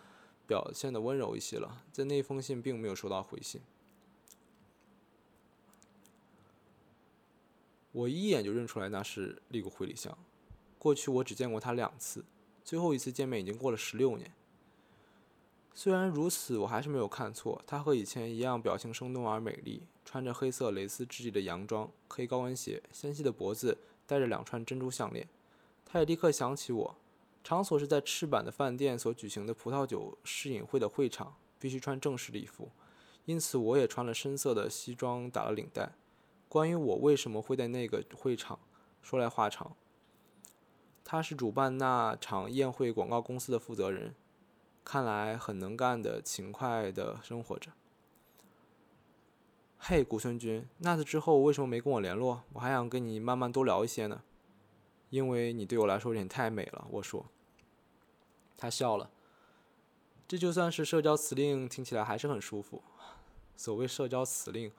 [0.47, 3.63] 表现的温柔一些了，在那封信并没有收到回信。
[7.93, 10.15] 我一眼就认出来那是利谷惠里香。
[10.79, 12.23] 过去我只见过她两次，
[12.63, 14.31] 最后一次见面已经过了十六年。
[15.77, 25.29] 虽然如此，我还是没有看错，她和以前一样，表情生动而美丽，穿着黑色蕾丝质地的洋装、黑高跟鞋，纤细的脖子戴着两串珍珠项链。
[25.85, 26.97] 她也立刻想起我。
[27.43, 32.71] 场所是在赤坂的饭店所举行的葡萄酒试饮会的会场，必须穿正式礼服，
[33.25, 35.93] 因此我也穿了深色的西装，打了领带。
[36.49, 38.61] 关于我为什么会在那个会场，
[39.03, 39.75] 说来话长。
[41.05, 44.15] 他是主办那场宴会广告公司的负责人，
[44.85, 47.71] 看来很能干的，勤快的生活着。
[49.79, 52.43] 嘿，古村君，那次之后为什么没跟我联络？
[52.53, 54.23] 我还想跟你慢慢多聊一些呢。
[55.11, 57.27] 因为你对我来说有点太美了，我说。
[58.57, 59.11] 他笑了。
[60.27, 62.83] 这就算是社交辞令，听起来还是很舒服。
[63.57, 64.73] 所谓社交辞令，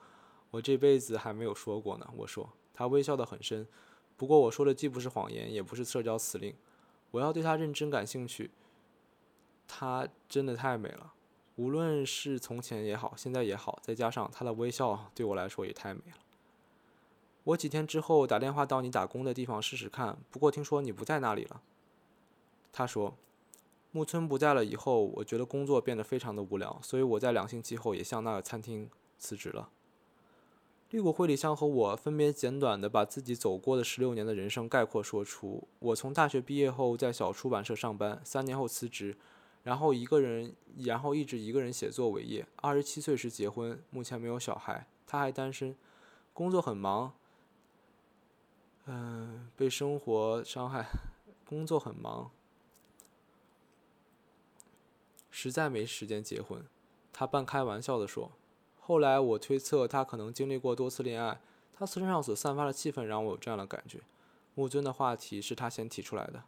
[0.50, 2.08] 我这辈子还没有说过呢。
[2.16, 2.48] 我说。
[2.74, 3.66] 他微笑得很深。
[4.18, 6.54] 不过我说的既不是谎言，也不是社交辞令。
[7.10, 8.50] 我要对他认真感兴趣。
[9.66, 11.12] 她真的太美了，
[11.56, 16.18] 无论是从前也好，现在也好，再加上她的微笑，对我来说也太美了。
[17.44, 21.60] 我几天之后打电话到你打工的地方试试看，不过听说你不在那里了。
[22.72, 23.14] 他说，
[23.92, 29.70] 木村不在了以后，我觉得工作变得非常的无聊，所以我在两星期后也向那个餐厅辞职了。
[30.90, 35.66] 绿谷惠里香和我分别简短的把自己走过的十六年的人生概括说出。
[35.78, 39.16] 我从大学毕业后在小出版社上班，三年后辞职，
[39.66, 42.46] 然后一个人，然后一直一个人写作为业。
[42.54, 45.76] 二十七岁时结婚，目前没有小孩，他还单身，
[46.32, 47.12] 工作很忙。
[48.84, 50.86] 嗯，被生活伤害，
[51.44, 52.30] 工作很忙，
[55.32, 56.64] 实在没时间结婚。
[57.12, 58.30] 他半开玩笑的说。
[58.78, 61.40] 后来我推测他可能经历过多次恋爱，
[61.76, 63.98] 他身上所散发的气氛让我有这样的感觉。
[64.54, 66.44] 木尊的话题是他先提出来的。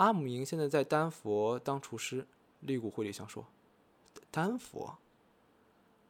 [0.00, 2.26] 阿姆营现在在丹佛当厨师，
[2.60, 3.44] 利古惠里香说。
[4.30, 4.96] 丹佛，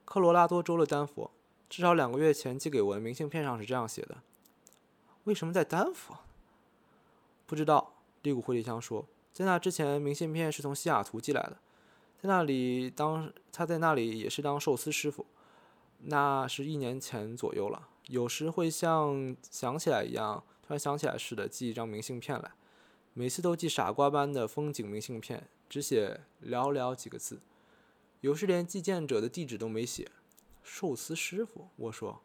[0.04, 1.32] 科罗拉多州的丹佛，
[1.68, 4.18] 至少两个月前寄给我的明信片上是这样写的。
[5.24, 6.18] 为什么在丹佛？
[7.48, 7.94] 不知道。
[8.22, 11.56] 利古惠里香说，在那之前，明信片是从西雅图寄来的，
[12.22, 15.26] 在那里当他在那里也是当寿司师傅，
[16.02, 17.88] 那是一年前左右了。
[18.06, 22.52] 有时会像想起来一样，突然想起来似的寄一张明信片来，
[23.12, 27.40] 每次都寄傻瓜般的风景明信片，只写寥寥几个字，
[28.20, 30.10] 有时连寄件者的地址都没写。
[30.62, 32.20] 寿司师傅，我说。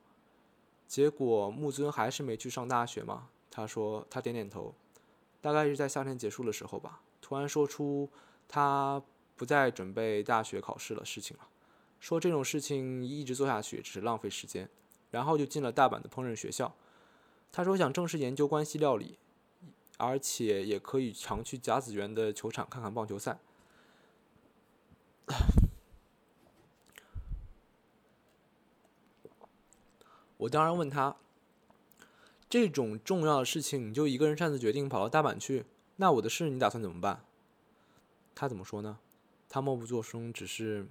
[0.88, 3.30] 结果木尊还是没去上大学吗？
[3.50, 4.76] 他说，他点点头，
[5.42, 7.02] 大概是在夏天结束的时候吧。
[7.22, 8.10] 突然说出
[8.48, 9.02] 他
[9.36, 11.48] 不再准备大学考试的事情了，
[12.00, 14.70] 说这种事情一直做下去只是浪费时间。
[15.12, 16.76] 然后就进了大阪的烹饪学校。
[17.52, 19.18] 他说想正式研究关西料理，
[19.98, 23.40] 而且也可以常去甲子园的球场看看棒球赛。
[30.38, 31.16] 我当然问他
[32.50, 35.66] ：“这种重要的事情，你就一个人擅自决定跑到大阪去？
[35.96, 37.24] 那我的事你打算怎么办？”
[38.36, 39.00] 他怎么说呢？
[39.48, 40.88] 他默不作声，只是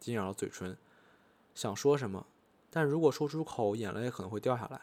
[0.00, 0.76] 紧咬着嘴唇。
[1.54, 2.26] 想说什么，
[2.70, 4.80] 但如果说出口，眼泪可能会掉下来。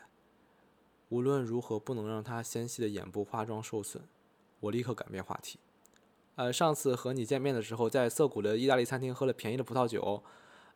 [1.10, 4.04] 无论如何，不能让他纤细的眼部化妆受损。
[4.62, 5.60] 我立刻改变话题。
[6.36, 10.24] 呃，上次和你见面的时候，在涩谷的意大利餐厅喝了便宜的葡萄酒。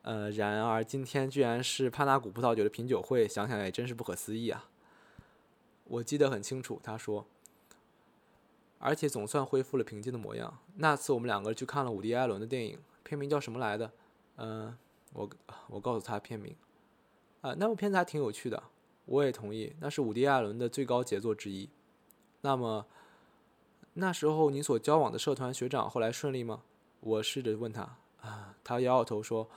[0.03, 4.69] 呃，然而今天居然是帕纳古葡萄酒的品酒会，想想也真是不可思议啊。
[5.83, 7.25] 我记得很清楚，他说，
[8.77, 10.59] 而且总算恢复了平静的模样。
[10.75, 13.91] 那次我们两个去看了伍迪·艾伦的电影，片名叫什么来的？
[14.37, 14.77] 嗯，
[15.11, 15.29] 我
[15.67, 16.55] 我告诉他片名。
[17.41, 18.63] 啊，那部片子还挺有趣的。
[19.09, 21.67] 我也同意，那是伍迪·艾伦的最高杰作之一。
[22.41, 22.85] 那么，
[23.93, 26.61] 那时候你所交往的社团学长后来顺利吗？
[26.99, 27.97] 我试着问他。
[28.21, 29.49] 啊，他摇摇头说：“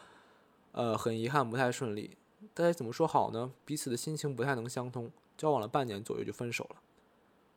[0.72, 2.16] 呃，很遗憾，不太顺利。
[2.54, 3.52] 大家怎么说好呢？
[3.66, 6.76] 彼此的心情不太能相通，交往了半年左右就分手了。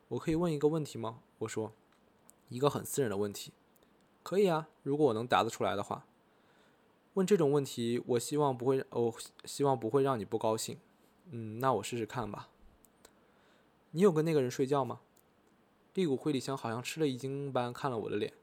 [0.09, 1.71] 我可以问一个问题吗？”我说
[2.49, 3.53] ：“一个很私人的问题。”
[4.21, 6.05] 可以啊，如果我能答得出来的话。
[7.13, 9.13] 问这种问题，我希望不会，哦，
[9.45, 10.77] 希望不会让你不高兴。
[11.31, 12.49] 嗯，那我试试看吧。
[13.91, 14.99] 你有跟那个人睡觉吗？
[15.93, 18.33] 利古惠里香好像吃了一惊般看了我的脸，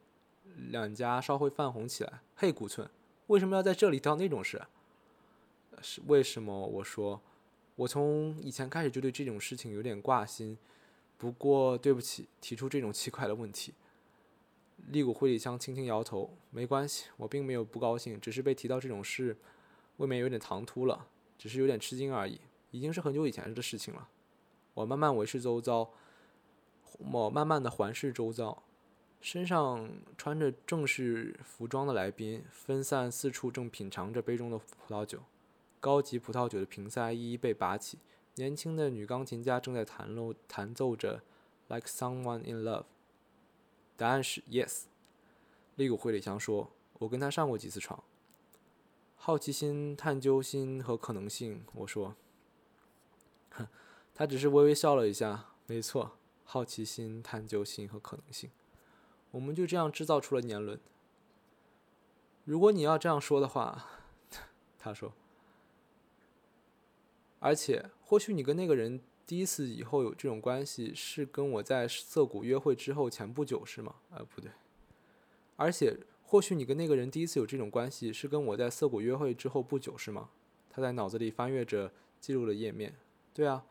[0.70, 2.20] 两颊稍微泛红起来。
[2.34, 2.88] 嘿，古村，
[3.26, 4.62] 为什么要在这里挑那种事？
[5.82, 6.66] 是为什么？
[6.66, 7.20] 我说，
[7.76, 10.56] 我从以前开始就对这种事情有点挂心。
[11.18, 13.74] 不过对不起，提出这种奇怪的问题。
[14.88, 19.36] 利古惠里香轻轻摇头，没关系，我并没有不高兴，只是被提到这种事，
[19.98, 21.06] 未免有点唐突了，
[21.38, 22.40] 只是有点吃惊而已。
[22.72, 24.08] 已经是很久以前的事情了。
[24.74, 25.90] 我慢慢围视周遭，
[26.98, 28.62] 我慢慢的环视周遭，
[29.20, 35.20] 身上穿着正式服装的来宾分散四处，正品尝着杯中的葡萄酒。
[35.78, 37.98] 高级葡萄酒的瓶塞一一被拔起，
[38.36, 41.22] 年轻的女钢琴家正在弹奏弹奏着
[41.74, 42.80] 《Like Someone in Love》。
[43.96, 44.84] 答案是 Yes。
[45.76, 46.70] 利古惠里香说
[47.00, 48.02] ：“我跟他上过几次床。”
[49.16, 52.14] 好奇心、探究心和可能性，我说。
[54.14, 55.46] 他只是微微笑了一下。
[55.66, 58.50] 没错，好奇心、探究心和可能性，
[59.30, 60.78] 我们就这样制造出了年轮。
[62.44, 63.86] 如果你要这样说的话，
[64.78, 65.12] 他说。
[67.38, 73.96] 而且，或许你跟那个人第一次以后有这种关系，是跟我在涩谷约会之后前不久，是吗？
[74.10, 74.50] 呃，不对。
[75.56, 80.30] 而且，或许你跟那个人第一次有这种关系，是跟我在涩谷约会之后不久，是吗？
[80.70, 82.94] 他在脑子里翻阅着记录的页面。
[83.34, 83.64] 对啊，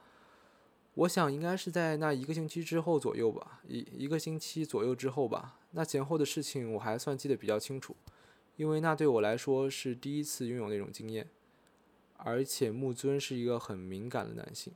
[0.96, 5.60] 我想应该是在那一个星期之后左右吧，一一个星期左右之后吧。
[5.72, 7.96] 那前后的事情我还算记得比较清楚，
[8.58, 11.30] 因为那对我来说是第一次拥有那种经验，
[12.18, 14.74] 而且木尊是一个很敏感的男性。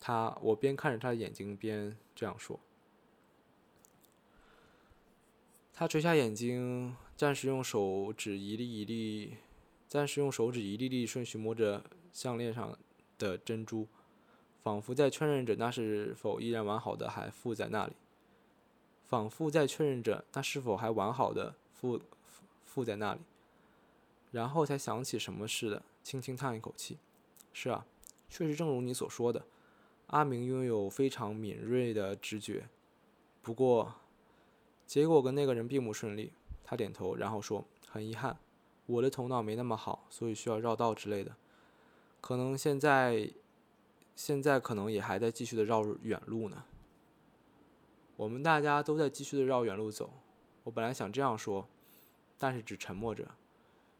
[0.00, 2.58] 他，我边看着他的眼睛边这样说。
[5.72, 9.36] 他垂下眼睛，暂时用手指一粒一粒，
[9.86, 12.76] 暂时用手指一粒粒顺序摸着项链上。
[13.18, 13.88] 的珍珠，
[14.62, 17.92] 仿佛在确认着那是否依然完好的还附在那里，
[19.02, 22.00] 仿佛在确认着那是否还完好的附
[22.64, 23.20] 附在那里，
[24.30, 26.98] 然后才想起什么似的，轻轻叹一口气。
[27.52, 27.84] 是啊，
[28.28, 29.44] 确实正如你所说的，
[30.06, 32.68] 阿明拥有非常敏锐的直觉。
[33.42, 33.94] 不过，
[34.86, 36.32] 结果跟那个人并不顺利。
[36.70, 38.38] 他点头，然后说：“很遗憾，
[38.84, 41.34] 我的头脑没那么好，所以需要绕道之类的。”
[42.20, 43.30] 可能现在，
[44.14, 46.64] 现在可能也还在继续的绕远路呢。
[48.16, 50.10] 我们大家都在继续的绕远路走。
[50.64, 51.66] 我本来想这样说，
[52.36, 53.28] 但是只沉默着。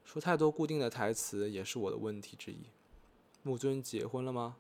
[0.05, 2.59] 说太多固定的台词也是我的问题之一。
[3.43, 4.57] 木尊结婚了吗？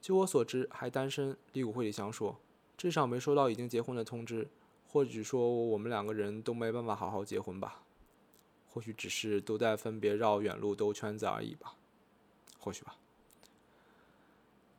[0.00, 1.36] 就我所知，还单身。
[1.52, 2.38] 利古惠里香说，
[2.76, 4.46] 至少没收到已经结婚的通知，
[4.86, 7.82] 或者说我们两个人都没办法好好结婚吧。
[8.68, 11.74] 或许只是都在分别绕远路兜圈子而已吧。
[12.66, 12.96] 或许吧。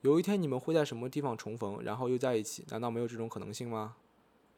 [0.01, 2.65] 有一天你们会在什么地方重逢，然后又在一起？
[2.67, 3.95] 难道没有这种可能性吗？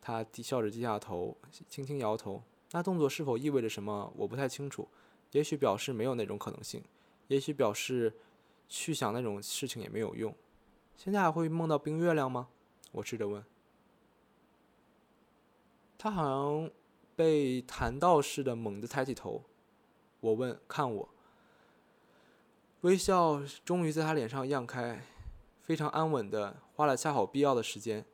[0.01, 1.38] 他低笑着低下头，
[1.69, 2.41] 轻轻摇头。
[2.71, 4.11] 那动作是否意味着什么？
[4.15, 4.88] 我不太清楚。
[5.32, 6.84] 也许表示没有那种可能性，
[7.27, 8.11] 也许表示
[8.67, 10.34] 去想那种事情也没有用。
[10.97, 12.49] 现在还会梦到冰月亮吗？
[12.93, 13.45] 我试着问。
[15.99, 16.71] 他好像
[17.15, 19.43] 被弹到似的，猛地抬起头。
[20.19, 21.09] 我问：“看我？”
[22.82, 25.03] 微笑终于在他脸上漾开，
[25.61, 28.05] 非常安稳的，花了恰好必要的时间，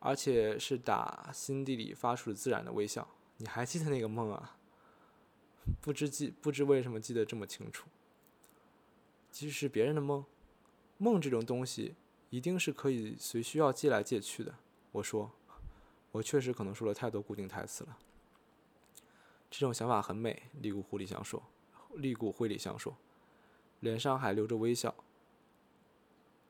[0.00, 3.06] 而且是打心底里发出的自然的微笑。
[3.36, 4.56] 你还记得那个梦啊？
[5.80, 7.88] 不知记不知为什么记得这么清楚。
[9.30, 10.24] 即使是别人的梦，
[10.98, 11.94] 梦这种东西
[12.30, 14.52] 一定是可以随需要借来借去的。
[14.90, 15.30] 我说，
[16.10, 17.96] 我确实可能说了太多固定台词了。
[19.48, 21.40] 这种想法很美，利古狐狸想说。
[21.94, 22.96] 利古灰里香说，
[23.82, 24.94] 脸上还留着微笑。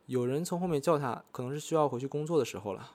[0.07, 2.93] 有人从后面叫他，可能是需要回去工作的时候了。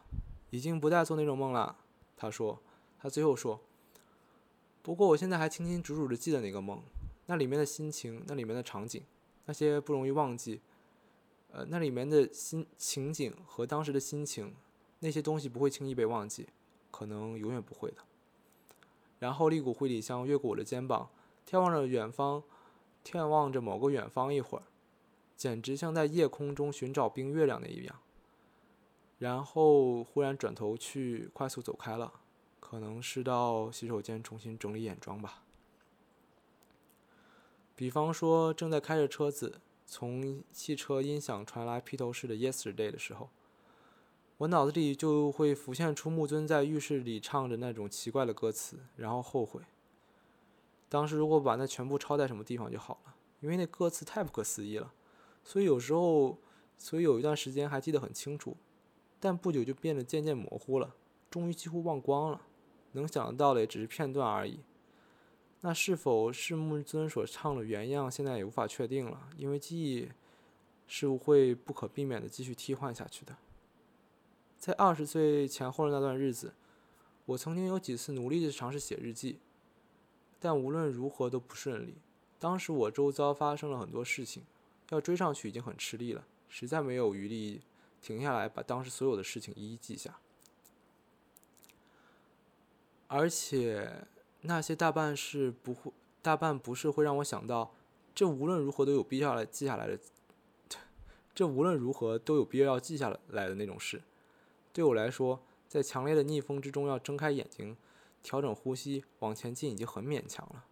[0.50, 1.76] 已经不再做那种梦了，
[2.16, 2.60] 他说。
[3.00, 3.62] 他最后说
[4.82, 6.82] ：“不过我现在还清清楚楚的记得那个梦，
[7.28, 9.04] 那里面的心情，那里面的场景，
[9.46, 10.60] 那些不容易忘记。
[11.52, 14.56] 呃，那里面的心情景和当时的心情，
[15.00, 16.48] 那些东西不会轻易被忘记，
[16.90, 17.98] 可能永远不会的。”
[19.20, 21.10] 然后利古惠里香越过我的肩膀，
[21.48, 22.42] 眺望着远方，
[23.08, 24.64] 眺望着某个远方一会儿，
[25.38, 28.00] 简直像在夜空中寻找冰月亮的一样。
[29.18, 32.12] 然后忽然转头去，快速走开了，
[32.60, 35.44] 可能是到洗手间重新整理眼妆吧。
[37.76, 43.30] 比方说，正在开着车子，从汽车音响传来披头士的《Yesterday》的时候，
[44.40, 49.62] 我脑子里就会浮现出木尊在浴室里唱着那种奇怪的歌词，然后后悔。
[50.90, 54.94] 当时如果把那全部抄在什么地方就好了，因为那歌词太不可思议了，
[55.44, 56.38] 所以有时候，
[56.78, 58.56] 所以有一段时间还记得很清楚。
[59.20, 60.96] 但不久就变得渐渐模糊了，
[61.30, 62.42] 终于几乎忘光了。
[62.92, 64.60] 能想得到的也只是片段而已。
[65.62, 70.10] 那是否是木尊所唱的原样，现在也无法确定了，因为记忆
[70.88, 73.36] 是会不可避免的继续替换下去的。
[74.60, 76.54] 在二十岁前后的那段日子，
[77.26, 79.40] 我曾经有几次努力的尝试写日记，
[80.40, 81.96] 但无论如何都不顺利。
[82.40, 84.44] 当时我周遭发生了很多事情，
[84.90, 87.62] 要追上去已经很吃力了，实在没有余力。
[88.00, 90.20] 停下来，把当时所有的事情一一记下，
[93.08, 94.06] 而且
[94.42, 97.74] 那些大半是不会，大半不是会让我想到，
[98.14, 100.00] 这无论如何都有必要来记下来的，
[101.34, 104.04] 这无论如何都有必要要记下来的那种事。
[104.72, 107.76] 对我来说，在强烈的逆风之中要睁开眼睛，
[108.28, 110.66] 调整呼吸，往前进已经很勉强了。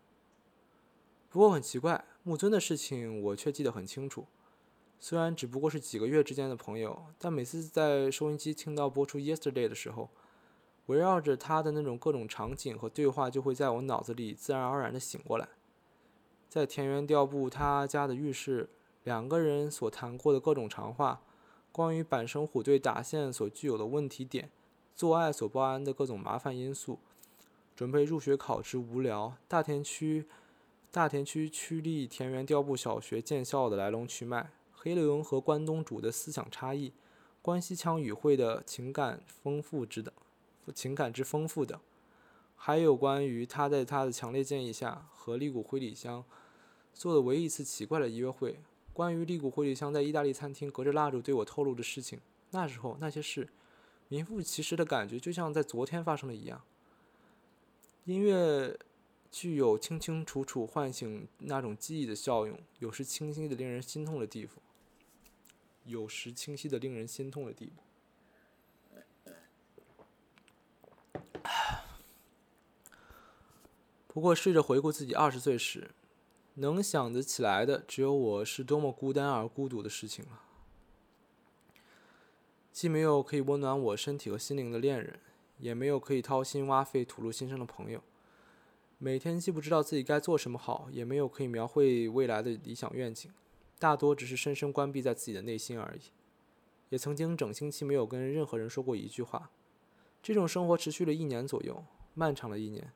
[1.30, 4.26] 不过很奇怪，木尊的事情我却记得很清楚。
[4.99, 10.10] 虽然只不过是几个月之间的朋友，但每次在收音机听到播出《Yesterday》的时候，
[10.88, 15.47] 围绕着他的那种各种场景和对话就会在我脑子里自然而然地醒过来。
[16.49, 18.70] 在田园调布他家的浴室，
[19.06, 21.22] 两个人所谈过的各种长话，
[21.72, 24.51] 关于板神虎队打线所具有的问题点，
[24.93, 26.99] 做爱所包含的各种麻烦因素，
[27.76, 30.26] 准备入学考之无聊，大田区
[30.91, 34.51] 大田区区立田园调布小学建校的来龙去脉。
[34.71, 36.93] 黑龙和关东煮的思想差异，
[37.41, 40.13] 关西腔语汇的情感丰富之等，
[40.73, 41.78] 情感之丰富等，
[42.55, 46.23] 还有关于他在他的强烈建议下和利古灰里香
[46.93, 48.59] 做的唯一一次奇怪的约会，
[48.93, 52.21] 关于利古灰里香在意大利餐厅隔着蜡烛对我透露的事情，
[52.51, 53.49] 那时候那些事，
[54.07, 56.61] 名副其实的感觉就像在昨天发生的一样。
[58.06, 58.78] 音乐
[59.32, 64.58] 具有清清楚楚唤醒那种记忆的效用，有时清晰的令人心痛的地方。
[65.86, 67.82] 有时清晰的令人心痛的地步。
[74.08, 75.91] 不过，试着回顾自己二十岁时，
[76.53, 80.43] 能想得起来的，只有我是多么孤单而孤独的事情了。
[82.72, 85.20] 既没有可以温暖我身体和心灵的恋人，
[85.60, 88.01] 也没有可以掏心挖肺吐露心声的朋友。
[88.97, 93.32] 每天既不知道自己该做什么好，也没有可以描绘未来的理想愿景。
[93.78, 96.01] 大多只是深深关闭在自己的内心而已，
[96.89, 99.51] 也曾经整星期没有跟任何人说过一句话。
[100.24, 101.84] 这种生活持续了一年左右，
[102.14, 102.91] 漫长的一年。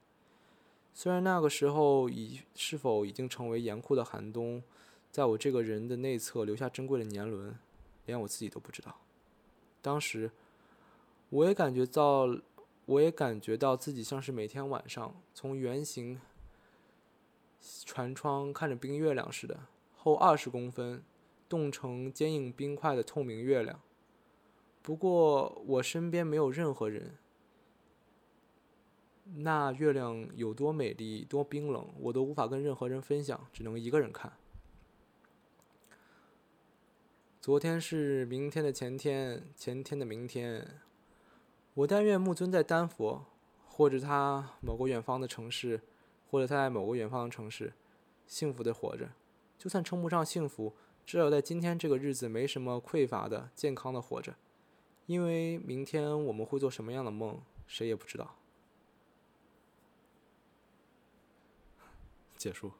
[0.94, 4.64] 虽然那个时候已是否已经成为严酷的寒冬，
[5.12, 7.54] 在我这个人的内侧留下珍贵的年轮，
[8.06, 8.96] 连我自己都不知道。
[9.82, 10.32] 当时，
[11.30, 12.26] 我也感觉到，
[12.90, 16.20] 我也感觉到自己像是每天晚上从圆形
[17.86, 19.68] 船窗看着冰月亮似的。
[19.96, 21.04] 厚二十公分、
[21.48, 23.80] 冻成坚硬冰块的透明月亮。
[24.82, 27.16] 不过我身边没有任何人。
[29.36, 34.34] 那月亮有多美丽、多冰冷，我都无法跟任何人分享，只能一个人看。
[37.40, 40.82] 昨天是明天的前天，前天的明天。
[41.80, 43.26] 我但愿木尊在丹佛，
[43.66, 45.80] 或者他某个远方的城市，
[46.30, 47.72] 或者他在某个远方的城市，
[48.28, 49.12] 幸福的活着。
[49.58, 50.74] 就算称不上幸福，
[51.06, 54.36] 至少在今天这个日子没什么匮乏的、健康的活着，
[55.06, 58.36] 因为明天我们会做什么样的梦，谁也不知道。
[62.36, 62.72] 结束。